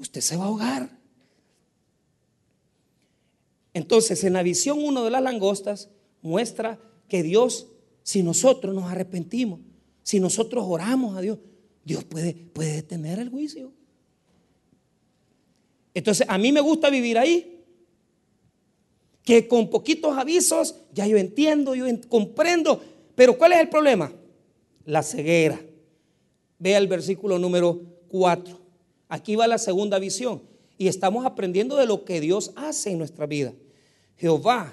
[0.00, 0.98] Usted se va a ahogar.
[3.74, 5.90] Entonces, en la visión uno de las langostas
[6.22, 7.68] muestra que Dios,
[8.02, 9.60] si nosotros nos arrepentimos,
[10.02, 11.38] si nosotros oramos a Dios,
[11.84, 13.72] Dios puede, puede detener el juicio.
[15.92, 17.58] Entonces, a mí me gusta vivir ahí.
[19.22, 22.82] Que con poquitos avisos ya yo entiendo, yo comprendo.
[23.14, 24.10] Pero ¿cuál es el problema?
[24.86, 25.60] La ceguera.
[26.58, 28.59] Vea el versículo número 4.
[29.10, 30.40] Aquí va la segunda visión.
[30.78, 33.52] Y estamos aprendiendo de lo que Dios hace en nuestra vida.
[34.16, 34.72] Jehová,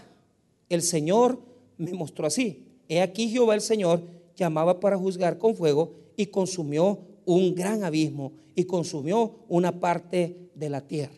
[0.70, 1.40] el Señor,
[1.78, 2.64] me mostró así.
[2.88, 4.02] He aquí Jehová el Señor
[4.38, 10.70] llamaba para juzgar con fuego y consumió un gran abismo y consumió una parte de
[10.70, 11.16] la tierra.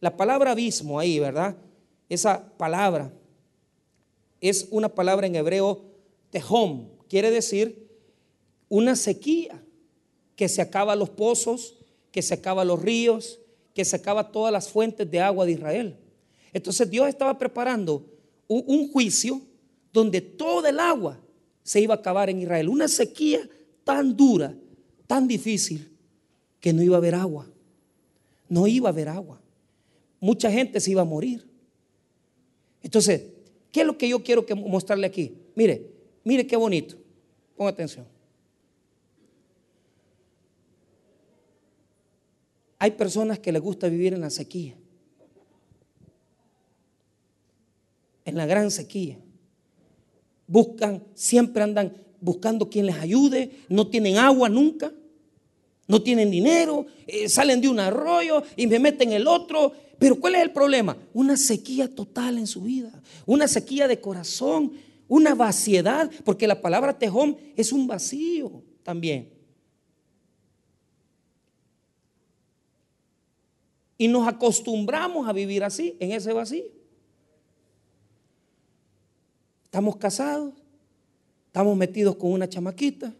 [0.00, 1.56] La palabra abismo ahí, ¿verdad?
[2.08, 3.12] Esa palabra
[4.40, 5.84] es una palabra en hebreo
[6.30, 7.86] tehom, quiere decir
[8.68, 9.62] una sequía
[10.34, 11.75] que se acaba los pozos,
[12.16, 13.38] que se acaba los ríos,
[13.74, 15.98] que se acaba todas las fuentes de agua de Israel.
[16.50, 18.06] Entonces Dios estaba preparando
[18.48, 19.42] un, juicio
[19.92, 21.20] donde todo el agua
[21.62, 22.70] se iba a acabar en Israel.
[22.70, 23.46] Una sequía
[23.84, 24.56] tan dura,
[25.06, 25.92] tan difícil,
[26.58, 27.46] que no iba a haber agua.
[28.48, 29.38] No iba a haber agua.
[30.18, 31.46] Mucha gente se iba a morir.
[32.82, 33.24] Entonces,
[33.70, 35.34] ¿qué es lo que yo quiero que mostrarle aquí?
[35.54, 35.90] Mire,
[36.24, 36.96] mire qué bonito.
[37.58, 38.06] Ponga atención.
[42.78, 44.74] Hay personas que les gusta vivir en la sequía.
[48.24, 49.18] En la gran sequía.
[50.46, 54.92] Buscan, siempre andan buscando quien les ayude, no tienen agua nunca,
[55.88, 59.72] no tienen dinero, eh, salen de un arroyo y me meten el otro.
[59.98, 60.96] Pero ¿cuál es el problema?
[61.14, 62.92] Una sequía total en su vida,
[63.24, 64.72] una sequía de corazón,
[65.08, 69.35] una vaciedad, porque la palabra tejón es un vacío también.
[73.98, 76.64] Y nos acostumbramos a vivir así, en ese vacío.
[79.64, 80.54] Estamos casados,
[81.56, 83.14] Estamos metidos con una chamaquita.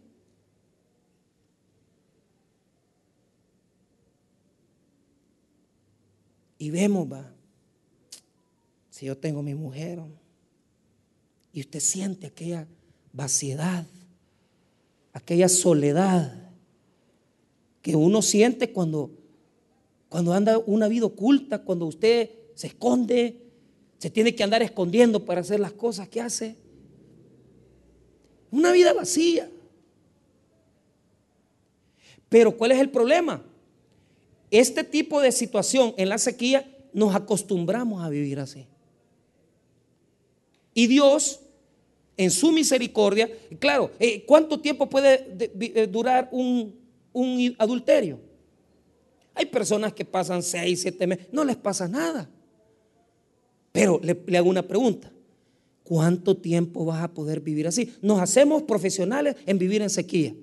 [6.59, 7.33] Y vemos, va,
[8.91, 9.99] si yo tengo mi mujer,
[11.51, 12.67] y usted siente aquella
[13.11, 13.87] vaciedad,
[15.13, 16.51] aquella soledad
[17.81, 19.09] que uno siente cuando,
[20.09, 23.41] cuando anda una vida oculta, cuando usted se esconde,
[23.97, 26.55] se tiene que andar escondiendo para hacer las cosas que hace.
[28.51, 29.49] Una vida vacía.
[32.29, 33.43] Pero ¿cuál es el problema?
[34.51, 38.65] Este tipo de situación en la sequía nos acostumbramos a vivir así.
[40.73, 41.39] Y Dios,
[42.15, 46.75] en su misericordia, claro, eh, ¿cuánto tiempo puede eh, durar un,
[47.57, 48.19] adulterio?
[49.37, 52.27] Hay personas que pasan seis, siete meses, no les pasa nada.
[53.71, 55.11] Pero le hago una pregunta.
[55.83, 57.93] ¿Cuánto tiempo vas a poder vivir así?
[58.01, 60.33] Nos hacemos profesionales en vivir en sequía.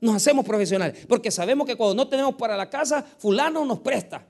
[0.00, 1.06] Nos hacemos profesionales.
[1.08, 4.24] Porque sabemos que cuando no tenemos para la casa, fulano nos presta.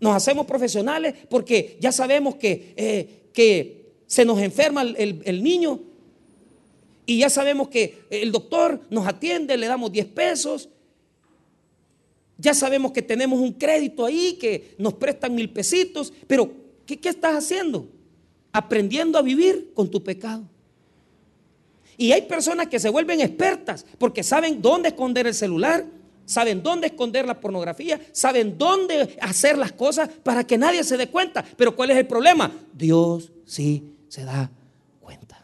[0.00, 5.80] Nos hacemos profesionales porque ya sabemos que, eh, que se nos enferma el, el niño
[7.06, 10.68] y ya sabemos que el doctor nos atiende, le damos 10 pesos.
[12.44, 16.12] Ya sabemos que tenemos un crédito ahí, que nos prestan mil pesitos.
[16.26, 16.52] Pero,
[16.84, 17.88] ¿qué, estás haciendo?
[18.52, 20.44] aprendiendo a vivir con tu pecado.
[21.96, 25.84] Y hay personas que se vuelven expertas porque saben dónde esconder el celular,
[26.24, 31.08] saben dónde esconder la pornografía, saben dónde hacer las cosas para que nadie se dé
[31.08, 31.44] cuenta.
[31.56, 32.52] Pero ¿cuál es el problema?
[32.72, 34.48] Dios sí se da
[35.00, 35.43] cuenta.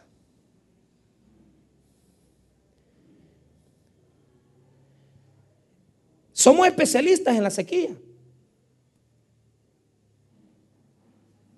[6.40, 7.90] Somos especialistas en la sequía.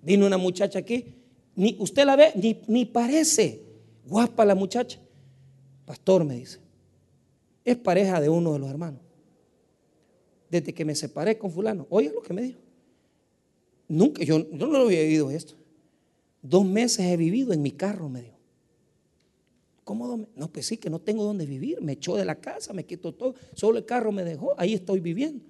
[0.01, 1.05] Vino una muchacha aquí
[1.55, 3.61] ni, usted la ve, ni, ni parece
[4.05, 4.99] guapa la muchacha.
[5.85, 6.59] Pastor me dice,
[7.63, 8.99] es pareja de uno de los hermanos.
[10.49, 12.59] Desde que me separé con fulano, oye lo que me dijo.
[13.87, 15.53] Nunca, yo, no lo había vivido esto.
[16.41, 18.32] Dos meses he vivido en mi carro, me dijo.
[19.83, 20.27] ¿Cómo?
[20.35, 21.81] No, pues sí, que no tengo dónde vivir.
[21.81, 23.35] Me echó de la casa, me quitó todo.
[23.53, 24.53] Solo el carro me dejó.
[24.57, 25.43] Ahí estoy viviendo.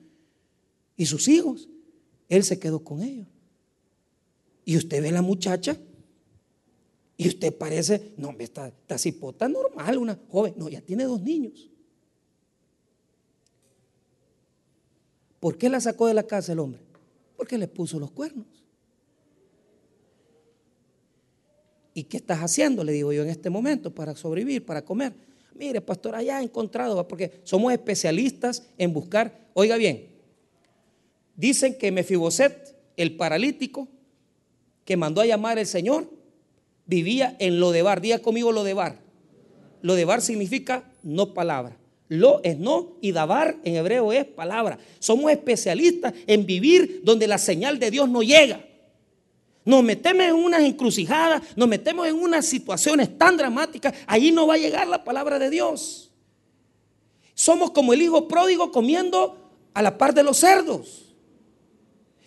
[0.97, 1.69] Y sus hijos,
[2.29, 3.27] él se quedó con ellos.
[4.65, 5.77] Y usted ve la muchacha
[7.17, 10.55] y usted parece, no, está, está cipota normal, una joven.
[10.57, 11.69] No, ya tiene dos niños.
[15.39, 16.81] ¿Por qué la sacó de la casa el hombre?
[17.35, 18.62] Porque le puso los cuernos.
[21.93, 22.83] ¿Y qué estás haciendo?
[22.83, 25.13] Le digo yo en este momento para sobrevivir, para comer.
[25.55, 29.47] Mire, pastor, allá he encontrado, porque somos especialistas en buscar.
[29.53, 30.07] Oiga bien,
[31.35, 33.87] dicen que Mefiboset, el paralítico,
[34.85, 36.09] que mandó a llamar el Señor,
[36.85, 38.01] vivía en Lodebar.
[38.01, 38.99] Diga conmigo Lodebar.
[39.81, 41.77] Lodebar significa no palabra.
[42.09, 44.77] Lo es no y dabar en hebreo es palabra.
[44.99, 48.65] Somos especialistas en vivir donde la señal de Dios no llega.
[49.65, 54.55] Nos metemos en unas encrucijadas, nos metemos en unas situaciones tan dramáticas, allí no va
[54.55, 56.11] a llegar la palabra de Dios.
[57.33, 61.15] Somos como el hijo pródigo comiendo a la par de los cerdos.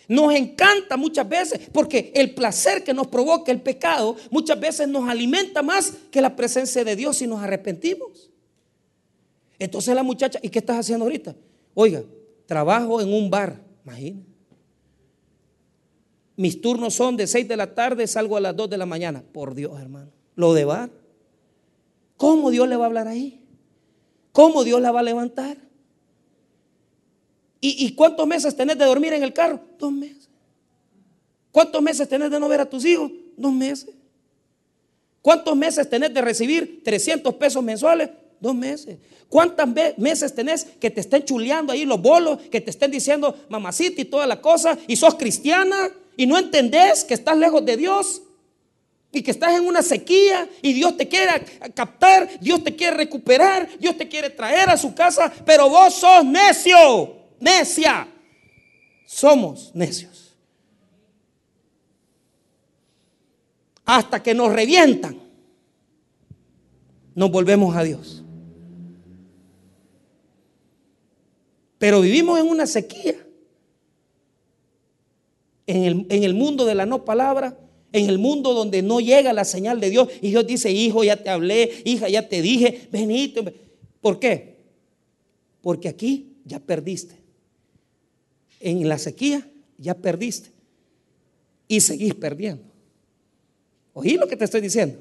[0.07, 5.09] Nos encanta muchas veces porque el placer que nos provoca el pecado muchas veces nos
[5.09, 8.31] alimenta más que la presencia de Dios si nos arrepentimos.
[9.59, 11.35] Entonces la muchacha, ¿y qué estás haciendo ahorita?
[11.73, 12.03] Oiga,
[12.45, 14.36] trabajo en un bar, imagínate.
[16.37, 19.23] Mis turnos son de 6 de la tarde, salgo a las 2 de la mañana.
[19.33, 20.11] Por Dios, hermano.
[20.35, 20.91] Lo de bar.
[22.15, 23.43] ¿Cómo Dios le va a hablar ahí?
[24.31, 25.57] ¿Cómo Dios la va a levantar?
[27.59, 29.59] ¿Y, cuántos meses tenés de dormir en el carro?
[29.79, 30.29] Dos meses.
[31.51, 33.11] ¿Cuántos meses tenés de no ver a tus hijos?
[33.35, 33.89] Dos meses.
[35.23, 38.11] ¿Cuántos meses tenés de recibir 300 pesos mensuales?
[38.39, 38.99] Dos meses.
[39.27, 39.67] ¿Cuántas
[39.97, 44.05] meses tenés que te estén chuleando ahí los bolos, que te estén diciendo mamacita y
[44.05, 48.21] toda la cosa, y sos cristiana y no entendés que estás lejos de Dios?
[49.09, 51.43] y que estás en una sequía y Dios te quiere
[51.73, 56.25] captar, Dios te quiere recuperar, Dios te quiere traer a su casa, pero vos sos
[56.25, 58.07] necio necia.
[59.05, 60.35] Somos necios.
[63.85, 65.17] Hasta que nos revientan,
[67.15, 68.23] nos volvemos a Dios.
[71.77, 73.15] Pero vivimos en una sequía.
[75.67, 77.59] En el, en el, mundo de la no palabra,
[77.91, 80.09] en el mundo donde no llega la señal de Dios.
[80.21, 83.53] Y Dios dice, hijo, ya te hablé, hija, ya te dije, venite.
[84.01, 84.55] ¿Por qué?
[85.61, 87.27] Porque aquí ya perdiste
[88.59, 89.47] en la sequía
[89.77, 90.49] ya perdiste
[91.67, 92.63] y seguís perdiendo.
[93.93, 94.99] Oí lo que te estoy diciendo.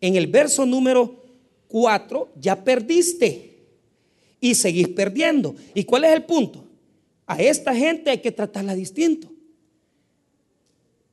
[0.00, 1.24] En el verso número
[1.68, 3.56] 4 ya perdiste
[4.40, 5.54] y seguís perdiendo.
[5.74, 6.64] ¿Y cuál es el punto?
[7.26, 9.28] A esta gente hay que tratarla distinto.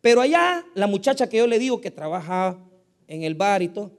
[0.03, 2.59] Pero allá, la muchacha que yo le digo que trabaja
[3.07, 3.97] en el bar y todo,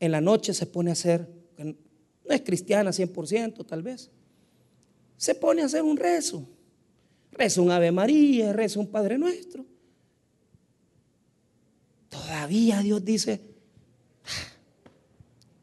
[0.00, 4.10] en la noche se pone a hacer, no es cristiana 100% tal vez,
[5.16, 6.48] se pone a hacer un rezo.
[7.30, 9.64] Reza un Ave María, reza un Padre Nuestro.
[12.08, 13.40] Todavía Dios dice,
[14.24, 14.52] ah,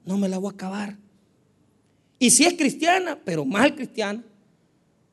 [0.05, 0.97] no me la voy a acabar.
[2.19, 4.23] Y si es cristiana, pero mal cristiana,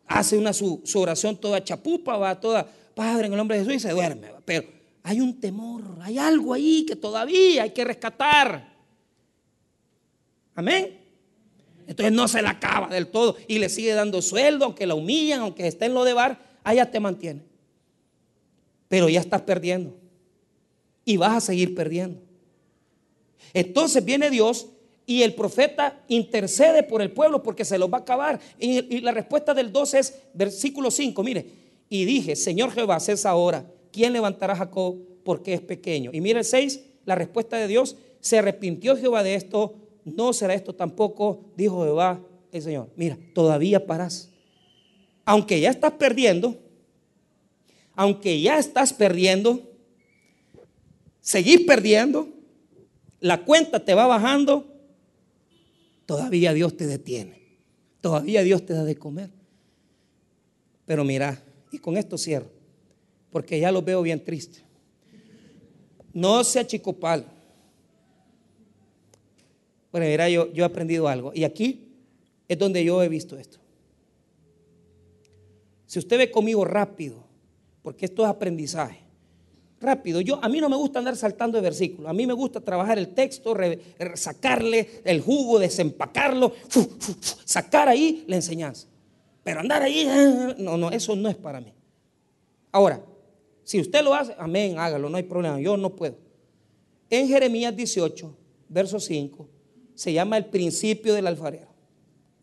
[0.07, 3.81] hace una su, oración toda chapupa, va toda, Padre, en el nombre de Jesús, y
[3.81, 4.29] se duerme.
[4.45, 4.69] Pero
[5.03, 8.73] hay un temor, hay algo ahí que todavía hay que rescatar.
[10.55, 10.99] Amén.
[11.87, 15.41] Entonces no se la acaba del todo y le sigue dando sueldo, aunque la humillan,
[15.41, 17.43] aunque esté en lo de bar, allá te mantiene.
[18.89, 19.97] Pero ya estás perdiendo
[21.05, 22.21] y vas a seguir perdiendo.
[23.53, 24.69] Entonces viene Dios
[25.07, 28.41] y el profeta intercede por el pueblo porque se los va a acabar.
[28.59, 31.62] Y, la respuesta del 12 es versículo 5, mire,
[31.93, 36.11] y dije, Señor Jehová, es ahora, ¿quién levantará a Jacob porque es pequeño?
[36.15, 39.75] Y mire el 6, la respuesta de Dios, se arrepintió Jehová de esto
[40.05, 42.21] no será esto tampoco, dijo Jehová
[42.51, 42.91] el Señor.
[42.97, 44.31] Mira, todavía parás.
[45.25, 46.57] Aunque ya estás perdiendo,
[47.95, 49.61] aunque ya estás perdiendo,
[51.21, 52.29] seguís perdiendo,
[53.21, 54.67] la cuenta te va bajando,
[56.07, 57.43] todavía Dios te detiene.
[58.01, 59.31] Todavía Dios te da de comer.
[60.87, 61.41] Pero mira,
[61.73, 62.51] y con esto cierro,
[63.31, 64.61] porque ya lo veo bien triste.
[66.13, 67.25] No sea chicopal.
[69.91, 71.33] Bueno, mira, yo, yo he aprendido algo.
[71.35, 71.89] Y aquí
[72.47, 73.59] es donde yo he visto esto.
[75.87, 77.25] Si usted ve conmigo rápido,
[77.83, 79.01] porque esto es aprendizaje,
[79.81, 80.21] rápido.
[80.21, 82.09] Yo, a mí no me gusta andar saltando de versículos.
[82.11, 83.55] A mí me gusta trabajar el texto,
[84.15, 86.55] sacarle el jugo, desempacarlo,
[87.45, 88.89] sacar ahí la enseñanza.
[89.45, 91.73] Pero andar ahí, ah, no, no, eso no es para mí.
[92.71, 93.05] Ahora,
[93.65, 95.61] si usted lo hace, amén, hágalo, no hay problema.
[95.61, 96.17] Yo no puedo.
[97.11, 98.37] En Jeremías 18,
[98.69, 99.49] verso 5,
[99.95, 101.69] se llama el principio del alfarero.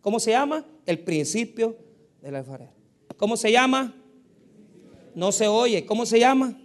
[0.02, 0.66] ¿Cómo se llama?
[0.86, 1.76] El principio
[2.22, 2.72] del alfarero.
[3.18, 3.96] ¿Cómo se llama?
[5.16, 5.86] No se oye.
[5.86, 6.58] ¿Cómo se llama?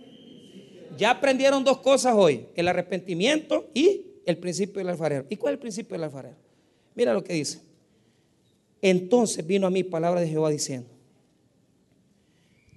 [0.97, 5.27] Ya aprendieron dos cosas hoy, el arrepentimiento y el principio del alfarero.
[5.29, 6.37] ¿Y cuál es el principio del alfarero?
[6.95, 7.61] Mira lo que dice.
[8.85, 10.91] Entonces vino a mí palabra de Jehová diciendo,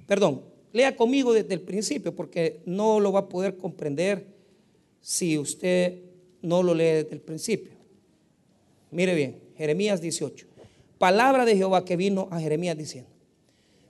[0.05, 0.41] perdón,
[0.72, 4.26] lea conmigo desde el principio porque no lo va a poder comprender
[5.01, 5.99] si usted
[6.41, 7.74] no lo lee desde el principio.
[8.89, 10.47] Mire bien, Jeremías 18.
[10.97, 13.10] Palabra de Jehová que vino a Jeremías diciendo,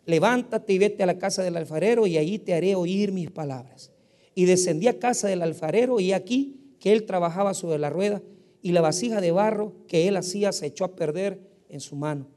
[0.08, 3.92] levántate y vete a la casa del alfarero y allí te haré oír mis palabras.
[4.34, 8.24] Y descendí a casa del alfarero y aquí que él trabajaba sobre la rueda
[8.64, 12.28] y la vasija de barro que él hacía se echó a perder en su mano.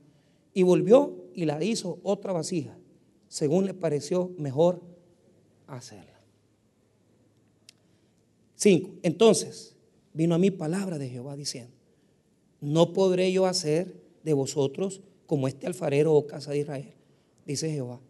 [0.52, 2.76] Y volvió y la hizo otra vasija,
[3.28, 4.82] según le pareció mejor
[5.66, 6.20] hacerla.
[8.56, 8.90] 5.
[9.02, 9.76] Entonces
[10.12, 11.74] vino a mí palabra de Jehová diciendo,
[12.60, 16.92] no podré yo hacer de vosotros como este alfarero o oh casa de Israel,
[17.46, 18.00] dice Jehová.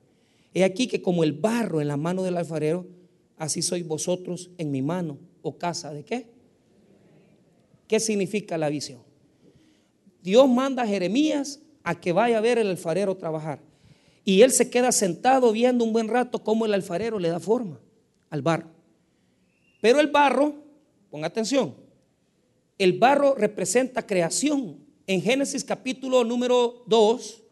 [0.52, 2.86] He aquí que como el barro en la mano del alfarero,
[3.36, 6.26] así sois vosotros en mi mano, o oh casa de qué?
[7.86, 9.09] ¿Qué significa la visión?
[10.22, 13.60] Dios manda a Jeremías a que vaya a ver el alfarero trabajar.
[14.24, 17.80] Y él se queda sentado viendo un buen rato cómo el alfarero le da forma
[18.28, 18.68] al barro.
[19.80, 20.54] Pero el barro,
[21.10, 21.74] ponga atención,
[22.78, 24.78] el barro representa creación.
[25.06, 27.42] En Génesis capítulo número 2,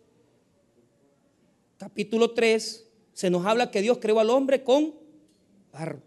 [1.79, 4.95] capítulo 3, se nos habla que Dios creó al hombre con
[5.73, 6.01] barro.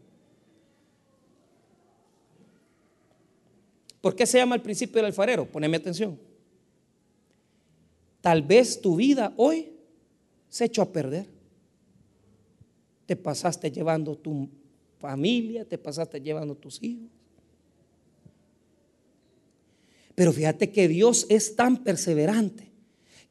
[4.00, 5.46] ¿Por qué se llama el principio del alfarero?
[5.46, 6.31] Poneme atención.
[8.22, 9.74] Tal vez tu vida hoy
[10.48, 11.28] se echó a perder.
[13.08, 14.48] Te pasaste llevando tu
[15.00, 17.10] familia, te pasaste llevando tus hijos.
[20.14, 22.72] Pero fíjate que Dios es tan perseverante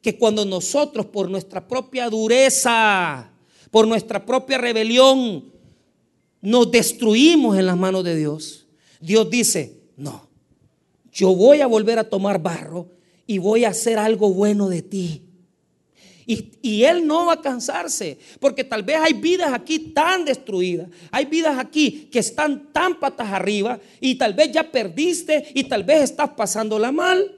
[0.01, 3.31] que cuando nosotros por nuestra propia dureza,
[3.69, 5.51] por nuestra propia rebelión,
[6.41, 8.67] nos destruimos en las manos de Dios,
[8.99, 10.27] Dios dice, no,
[11.13, 12.89] yo voy a volver a tomar barro
[13.27, 15.21] y voy a hacer algo bueno de ti.
[16.25, 21.25] Y, Él no va a cansarse, porque tal vez hay vidas aquí tan destruidas, hay
[21.25, 26.03] vidas aquí que están tan patas arriba y tal vez ya perdiste y tal vez
[26.03, 27.37] estás pasándola mal.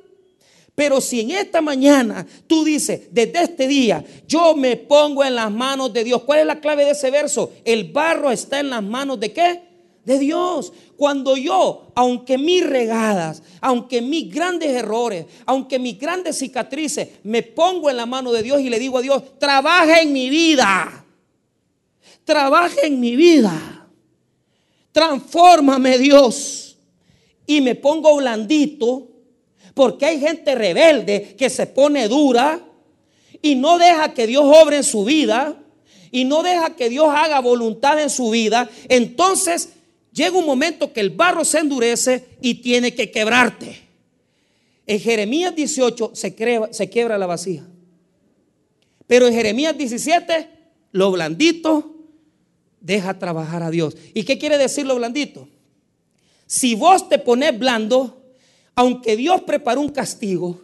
[0.76, 5.52] Pero si en esta mañana tú dices, desde este día, yo me pongo en las
[5.52, 6.24] manos de Dios.
[6.24, 7.52] ¿Cuál es la clave de ese verso?
[7.64, 9.73] El barro está en las manos de qué?
[10.06, 10.74] De Dios.
[10.98, 17.90] Cuando yo, aunque mis regadas, aunque mis grandes errores, aunque mis grandes cicatrices, me pongo
[17.90, 21.06] en la mano de Dios y le digo a Dios, trabaja en mi vida.
[22.26, 23.88] Trabaja en mi vida.
[24.92, 26.78] Transfórmame Dios.
[27.46, 29.10] Y me pongo blandito.
[29.74, 32.60] Porque hay gente rebelde que se pone dura
[33.42, 35.60] y no deja que Dios obre en su vida
[36.12, 38.70] y no deja que Dios haga voluntad en su vida.
[38.88, 39.70] Entonces
[40.14, 43.82] llega un momento que el barro se endurece y tiene que quebrarte.
[44.86, 46.36] En Jeremías 18 se,
[46.72, 47.66] se quiebra la vasija.
[49.08, 50.50] Pero en Jeremías 17,
[50.92, 51.96] lo blandito
[52.80, 53.96] deja trabajar a Dios.
[54.14, 55.48] ¿Y qué quiere decir lo blandito?
[56.46, 58.22] Si vos te pones blando,
[58.76, 60.62] aunque Dios preparó un castigo,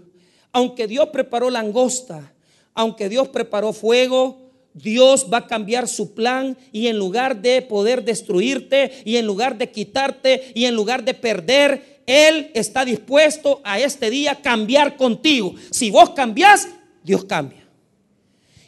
[0.51, 2.33] aunque Dios preparó langosta,
[2.73, 8.03] aunque Dios preparó fuego, Dios va a cambiar su plan y en lugar de poder
[8.03, 13.79] destruirte y en lugar de quitarte y en lugar de perder, Él está dispuesto a
[13.79, 15.55] este día cambiar contigo.
[15.71, 16.67] Si vos cambiás,
[17.03, 17.67] Dios cambia.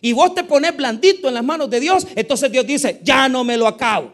[0.02, 3.44] Y vos te pones blandito en las manos de Dios, entonces Dios dice, ya no
[3.44, 4.12] me lo acabo.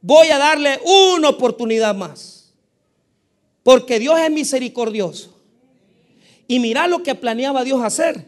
[0.00, 2.52] Voy a darle una oportunidad más.
[3.62, 5.34] Porque Dios es misericordioso.
[6.46, 8.26] Y mira lo que planeaba Dios hacer.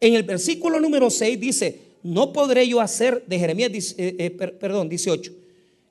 [0.00, 4.88] En el versículo número 6 dice, no podré yo hacer, de Jeremías, eh, eh, perdón,
[4.88, 5.32] 18,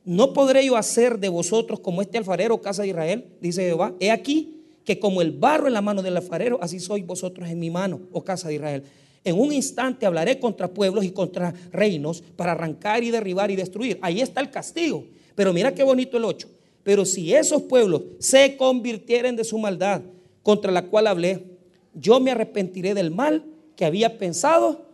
[0.04, 3.94] no podré yo hacer de vosotros como este alfarero, casa de Israel, dice Jehová.
[4.00, 7.60] He aquí que como el barro en la mano del alfarero, así sois vosotros en
[7.60, 8.84] mi mano, oh casa de Israel.
[9.24, 14.00] En un instante hablaré contra pueblos y contra reinos para arrancar y derribar y destruir.
[14.02, 15.06] Ahí está el castigo.
[15.36, 16.50] Pero mira qué bonito el 8.
[16.84, 20.02] Pero si esos pueblos se convirtieren de su maldad
[20.42, 21.46] contra la cual hablé,
[21.94, 23.46] yo me arrepentiré del mal
[23.76, 24.88] que había pensado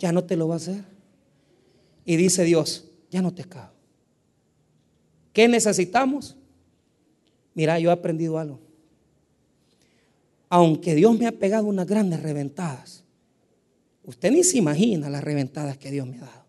[0.00, 0.82] ya no te lo va a hacer.
[2.04, 3.74] Y dice Dios, ya no te cago.
[5.32, 6.36] ¿Qué necesitamos?
[7.54, 8.58] Mira, yo he aprendido algo.
[10.48, 13.04] Aunque Dios me ha pegado unas grandes reventadas,
[14.02, 16.46] usted ni se imagina las reventadas que Dios me ha dado.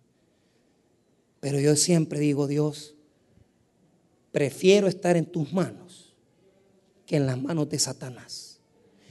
[1.42, 2.96] Pero yo siempre digo, Dios,
[4.32, 6.16] prefiero estar en tus manos
[7.06, 8.60] que en las manos de Satanás,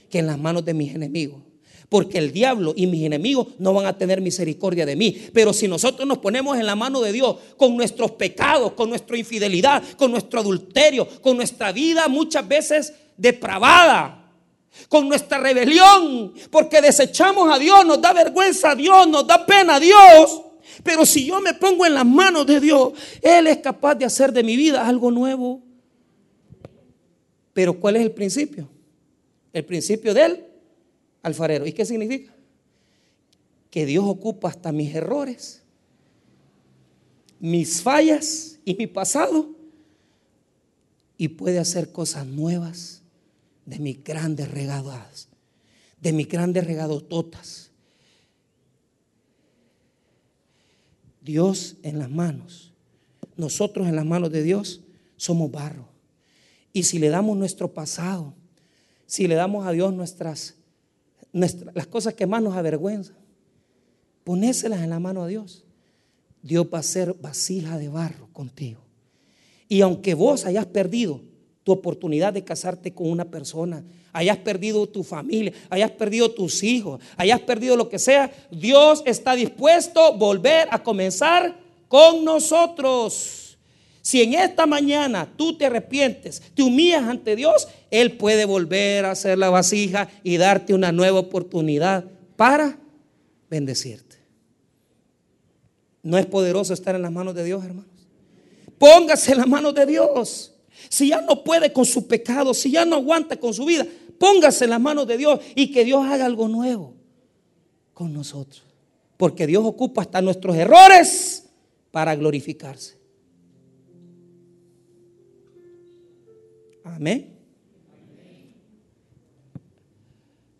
[0.09, 1.43] que en las manos de mis enemigos
[1.91, 5.27] porque el diablo y mis enemigos no van a tener misericordia de mí.
[5.33, 9.17] Pero si nosotros nos ponemos en la mano de Dios con nuestros pecados, con nuestra
[9.17, 14.31] infidelidad, con nuestro adulterio, con nuestra vida muchas veces depravada,
[14.87, 19.75] con nuestra rebelión, porque desechamos a Dios, nos da vergüenza a Dios, nos da pena
[19.75, 20.43] a Dios.
[20.85, 24.31] Pero si yo me pongo en las manos de Dios, Él es capaz de hacer
[24.31, 25.61] de mi vida algo nuevo.
[27.51, 28.69] Pero ¿cuál es el principio?
[29.51, 30.50] El principio del
[31.21, 31.65] alfarero.
[31.65, 32.33] ¿Y qué significa?
[33.69, 35.63] Que Dios ocupa hasta mis errores,
[37.39, 39.55] mis fallas y mi pasado
[41.17, 43.01] y puede hacer cosas nuevas
[43.65, 45.29] de mis grandes regadas,
[45.99, 47.71] de mis grandes regadototas.
[51.21, 52.73] Dios en las manos,
[53.37, 54.81] nosotros en las manos de Dios
[55.15, 55.87] somos barro.
[56.73, 58.33] Y si le damos nuestro pasado,
[59.05, 60.55] si le damos a Dios nuestras,
[61.33, 63.15] nuestras las cosas que más nos avergüenzan,
[64.23, 65.63] ponéselas en la mano a Dios.
[66.41, 68.81] Dios va a ser vasija de barro contigo.
[69.67, 71.21] Y aunque vos hayas perdido
[71.63, 77.01] tu oportunidad de casarte con una persona, hayas perdido tu familia, hayas perdido tus hijos,
[77.15, 81.57] hayas perdido lo que sea, Dios está dispuesto a volver a comenzar
[81.87, 83.40] con nosotros.
[84.01, 89.11] Si en esta mañana tú te arrepientes, te humillas ante Dios, Él puede volver a
[89.11, 92.77] hacer la vasija y darte una nueva oportunidad para
[93.49, 94.17] bendecirte.
[96.03, 97.91] ¿No es poderoso estar en las manos de Dios, hermanos?
[98.79, 100.53] Póngase en las manos de Dios.
[100.89, 103.85] Si ya no puede con su pecado, si ya no aguanta con su vida,
[104.17, 106.95] póngase en las manos de Dios y que Dios haga algo nuevo
[107.93, 108.63] con nosotros.
[109.17, 111.45] Porque Dios ocupa hasta nuestros errores
[111.91, 113.00] para glorificarse.
[116.95, 117.37] Amén.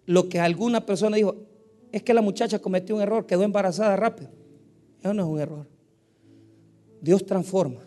[0.05, 1.35] Lo que alguna persona dijo,
[1.91, 4.29] es que la muchacha cometió un error, quedó embarazada rápido.
[4.99, 5.67] Eso no es un error.
[7.01, 7.81] Dios transforma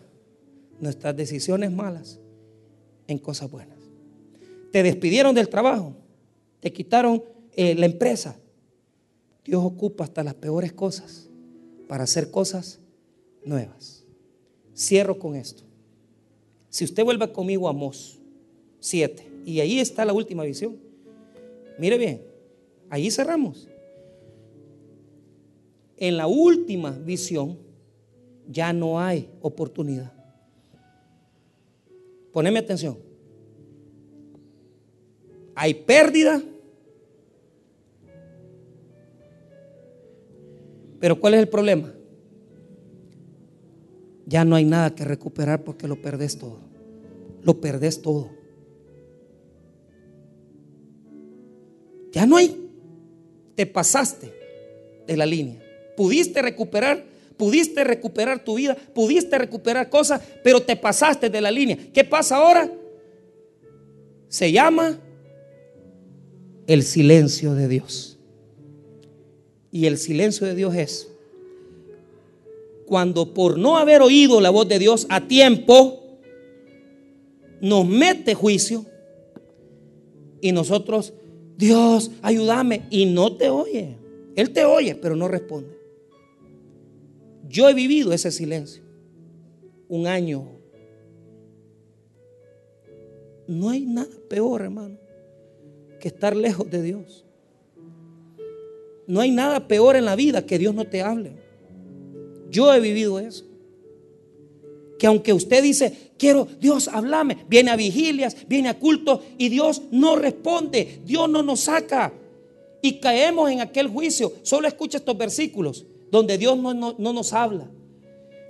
[0.79, 2.19] nuestras decisiones malas
[3.07, 3.77] en cosas buenas.
[4.71, 5.95] Te despidieron del trabajo,
[6.59, 7.23] te quitaron
[7.53, 8.35] eh, la empresa.
[9.43, 11.29] Dios ocupa hasta las peores cosas
[11.87, 12.79] para hacer cosas
[13.43, 14.03] nuevas.
[14.75, 15.63] Cierro con esto.
[16.69, 18.19] Si usted vuelve conmigo a Mos
[18.79, 20.77] 7, y ahí está la última visión.
[21.77, 22.21] Mire bien,
[22.89, 23.67] ahí cerramos
[25.97, 27.57] en la última visión
[28.47, 30.11] ya no hay oportunidad.
[32.31, 32.97] Poneme atención.
[35.55, 36.41] Hay pérdida.
[40.99, 41.93] Pero ¿cuál es el problema?
[44.25, 46.59] Ya no hay nada que recuperar porque lo perdés todo.
[47.41, 48.29] Lo perdés todo.
[52.15, 52.55] Ya no hay.
[53.53, 54.33] Te pasaste
[55.05, 57.03] de la línea pudiste recuperar,
[57.37, 61.77] pudiste recuperar tu vida, pudiste recuperar cosas, pero te pasaste de la línea.
[61.93, 62.71] ¿Qué pasa ahora?
[64.27, 64.99] Se llama
[66.67, 68.17] el silencio de Dios.
[69.71, 71.09] Y el silencio de Dios es
[72.85, 76.19] cuando por no haber oído la voz de Dios a tiempo,
[77.59, 78.85] nos mete juicio
[80.39, 81.13] y nosotros,
[81.57, 83.97] Dios, ayúdame, y no te oye.
[84.35, 85.77] Él te oye, pero no responde.
[87.47, 88.83] Yo he vivido ese silencio.
[89.87, 90.47] Un año.
[93.47, 94.97] No hay nada peor, hermano,
[95.99, 97.25] que estar lejos de Dios.
[99.07, 101.33] No hay nada peor en la vida que Dios no te hable.
[102.49, 103.45] Yo he vivido eso.
[104.97, 109.81] Que aunque usted dice, quiero, Dios, háblame, viene a vigilias, viene a culto y Dios
[109.91, 112.13] no responde, Dios no nos saca.
[112.81, 114.31] Y caemos en aquel juicio.
[114.43, 117.69] Solo escucha estos versículos donde Dios no, nos habla.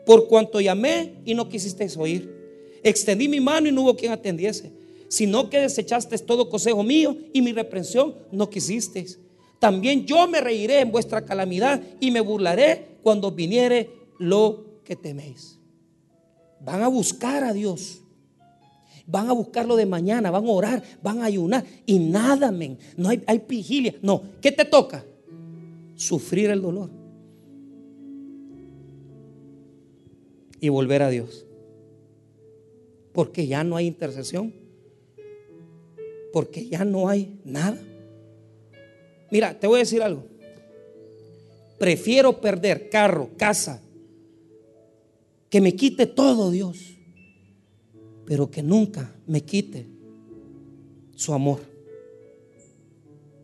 [0.05, 2.31] Por cuanto llamé y no quisisteis oír.
[2.83, 4.71] Extendí mi mano y no hubo quien atendiese.
[5.07, 9.19] Sino que desechaste todo consejo mío y mi reprensión no quisisteis.
[9.59, 13.89] También yo me reiré en vuestra calamidad y me burlaré cuando viniere
[14.19, 15.54] lo que teméis.
[16.65, 18.01] Van a buscar a Dios.
[19.07, 22.79] Van a buscarlo de mañana, van a orar, van a ayunar y nada, men.
[22.97, 23.95] No hay, hay vigilia.
[24.01, 25.05] No, ¿qué te toca?
[25.95, 26.89] Sufrir el dolor.
[30.65, 31.45] y volver a Dios.
[33.13, 34.51] Porque ya no hay intercesión.
[36.33, 37.77] Porque ya no hay nada.
[39.31, 40.23] Mira, te voy a decir algo.
[41.77, 43.81] Prefiero perder carro, casa,
[45.55, 46.97] que me quite todo Dios,
[48.25, 49.87] pero que nunca me quite
[51.15, 51.61] su amor,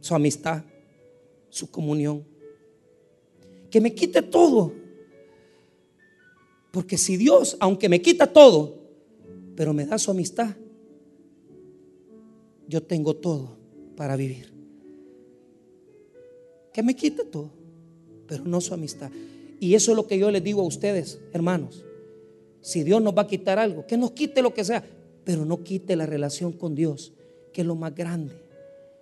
[0.02, 0.62] su amistad,
[1.48, 2.26] su comunión.
[3.70, 4.74] Que me quite todo
[6.74, 8.76] porque si Dios, aunque me quita todo,
[9.56, 10.54] pero me da su amistad,
[12.68, 13.56] yo tengo todo
[13.96, 14.52] para vivir.
[16.74, 17.52] Que me quite todo,
[18.28, 19.10] pero no su amistad.
[19.62, 21.86] Y eso es lo que yo les digo a ustedes, hermanos.
[22.62, 24.84] Si Dios nos va a quitar algo, que nos quite lo que sea,
[25.24, 27.14] pero no quite la relación con Dios,
[27.54, 28.34] que es lo más grande,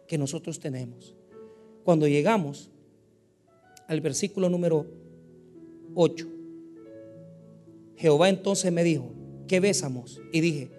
[0.07, 1.15] que nosotros tenemos.
[1.83, 2.69] Cuando llegamos
[3.87, 4.85] al versículo número
[5.95, 6.27] 8,
[7.97, 9.11] Jehová entonces me dijo,
[9.47, 10.21] ¿qué besamos?
[10.31, 10.69] Y dije,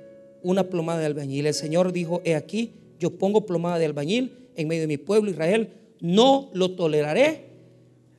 [0.43, 1.47] una plomada de albañil.
[1.47, 5.31] El Señor dijo, he aquí, yo pongo plomada de albañil en medio de mi pueblo
[5.31, 7.51] Israel, no lo toleraré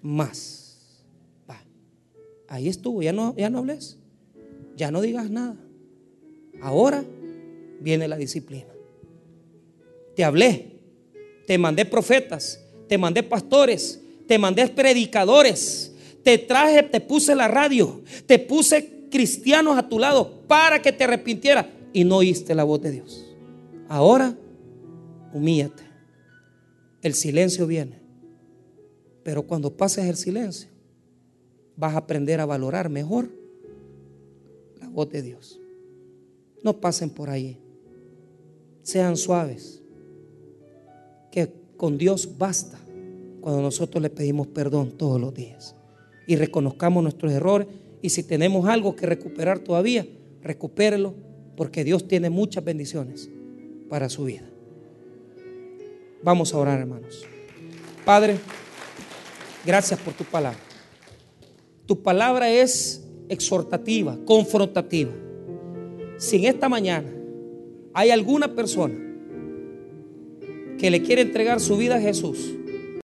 [0.02, 0.60] más.
[2.48, 3.98] Ahí estuvo, ya no, ya no hables,
[4.76, 5.56] ya no digas nada.
[6.62, 7.04] Ahora
[7.80, 8.68] viene la disciplina.
[10.16, 10.80] Te hablé,
[11.48, 15.94] te mandé profetas, te mandé pastores, te mandé predicadores,
[16.24, 21.04] te traje, te puse la radio, te puse cristianos a tu lado para que te
[21.04, 23.26] arrepintieras y no oíste la voz de Dios.
[23.90, 24.36] Ahora,
[25.34, 25.84] humíllate.
[27.02, 28.00] El silencio viene.
[29.24, 30.70] Pero cuando pases el silencio,
[31.76, 33.41] vas a aprender a valorar mejor
[34.92, 35.60] voz de Dios.
[36.64, 37.60] No pasen por ahí.
[38.84, 39.82] Sean suaves.
[41.32, 42.78] Que con Dios basta
[43.40, 45.76] cuando nosotros le pedimos perdón todos los días.
[46.28, 47.68] Y reconozcamos nuestros errores.
[48.02, 50.08] Y si tenemos algo que recuperar todavía,
[50.42, 51.14] recupérelo
[51.56, 53.30] porque Dios tiene muchas bendiciones
[53.90, 54.50] para su vida.
[56.24, 57.26] Vamos a orar, hermanos.
[58.06, 58.38] Padre,
[59.66, 60.60] gracias por tu palabra.
[61.86, 63.01] Tu palabra es
[63.32, 65.12] exhortativa, confrontativa.
[66.18, 67.10] Si en esta mañana
[67.94, 68.94] hay alguna persona
[70.78, 72.56] que le quiere entregar su vida a Jesús,